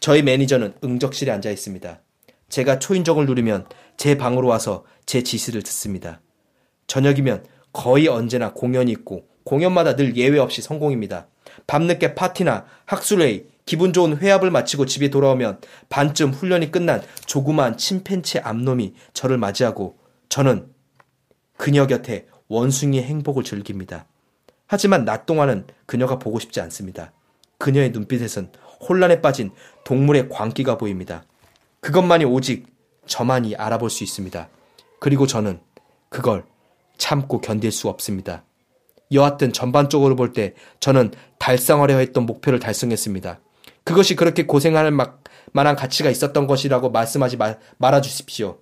저희 0.00 0.22
매니저는 0.22 0.74
응접실에 0.82 1.32
앉아 1.32 1.50
있습니다. 1.50 2.00
제가 2.48 2.78
초인종을 2.78 3.26
누르면 3.26 3.66
제 3.96 4.16
방으로 4.16 4.48
와서 4.48 4.84
제 5.04 5.22
지시를 5.22 5.62
듣습니다. 5.62 6.20
저녁이면 6.86 7.44
거의 7.72 8.08
언제나 8.08 8.52
공연이 8.52 8.92
있고 8.92 9.26
공연마다 9.48 9.96
늘 9.96 10.14
예외 10.16 10.38
없이 10.38 10.60
성공입니다. 10.60 11.26
밤늦게 11.66 12.14
파티나 12.14 12.66
학술회의, 12.84 13.46
기분 13.64 13.94
좋은 13.94 14.18
회합을 14.18 14.50
마치고 14.50 14.84
집에 14.84 15.08
돌아오면 15.08 15.60
반쯤 15.88 16.32
훈련이 16.32 16.70
끝난 16.70 17.02
조그만 17.24 17.78
침팬치 17.78 18.40
암놈이 18.40 18.94
저를 19.14 19.38
맞이하고 19.38 19.96
저는 20.28 20.68
그녀 21.56 21.86
곁에 21.86 22.26
원숭이의 22.48 23.04
행복을 23.04 23.42
즐깁니다. 23.42 24.06
하지만 24.66 25.06
낮 25.06 25.24
동안은 25.24 25.66
그녀가 25.86 26.18
보고 26.18 26.38
싶지 26.38 26.60
않습니다. 26.60 27.12
그녀의 27.56 27.90
눈빛에선 27.92 28.52
혼란에 28.86 29.22
빠진 29.22 29.50
동물의 29.84 30.28
광기가 30.28 30.76
보입니다. 30.76 31.24
그것만이 31.80 32.26
오직 32.26 32.66
저만이 33.06 33.56
알아볼 33.56 33.88
수 33.88 34.04
있습니다. 34.04 34.48
그리고 35.00 35.26
저는 35.26 35.60
그걸 36.10 36.44
참고 36.98 37.40
견딜 37.40 37.72
수 37.72 37.88
없습니다. 37.88 38.44
여하튼 39.12 39.52
전반적으로 39.52 40.16
볼 40.16 40.32
때 40.32 40.54
저는 40.80 41.12
달성하려 41.38 41.96
했던 41.98 42.26
목표를 42.26 42.58
달성했습니다. 42.58 43.40
그것이 43.84 44.16
그렇게 44.16 44.44
고생할 44.44 44.92
만한 45.52 45.76
가치가 45.76 46.10
있었던 46.10 46.46
것이라고 46.46 46.90
말씀하지 46.90 47.36
마, 47.38 47.54
말아 47.78 48.00
주십시오. 48.00 48.58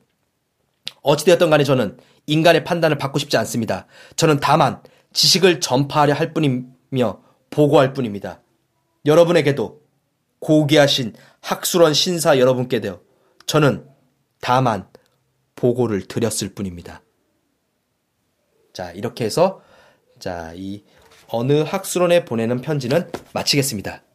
어찌되었던 1.03 1.51
간에 1.51 1.65
저는 1.65 1.99
인간의 2.27 2.65
판단을 2.65 2.99
받고 2.99 3.19
싶지 3.19 3.37
않습니다. 3.39 3.87
저는 4.15 4.39
다만 4.41 4.83
지식을 5.13 5.61
전파하려 5.61 6.15
할 6.15 6.33
뿐이며 6.33 7.23
보고할 7.51 7.93
뿐입니다. 7.93 8.43
여러분에게도 9.05 9.81
고귀하신 10.41 11.15
학술원 11.41 11.95
신사 11.95 12.39
여러분께도 12.39 13.01
저는 13.47 13.89
다만 14.41 14.89
보고를 15.55 16.07
드렸을 16.07 16.55
뿐입니다. 16.55 17.03
자, 18.73 18.93
이렇게 18.93 19.25
해서 19.25 19.63
자, 20.19 20.53
이 20.55 20.83
어느 21.29 21.63
학술원에 21.63 22.25
보내는 22.25 22.61
편지는 22.61 23.11
마치겠습니다. 23.33 24.06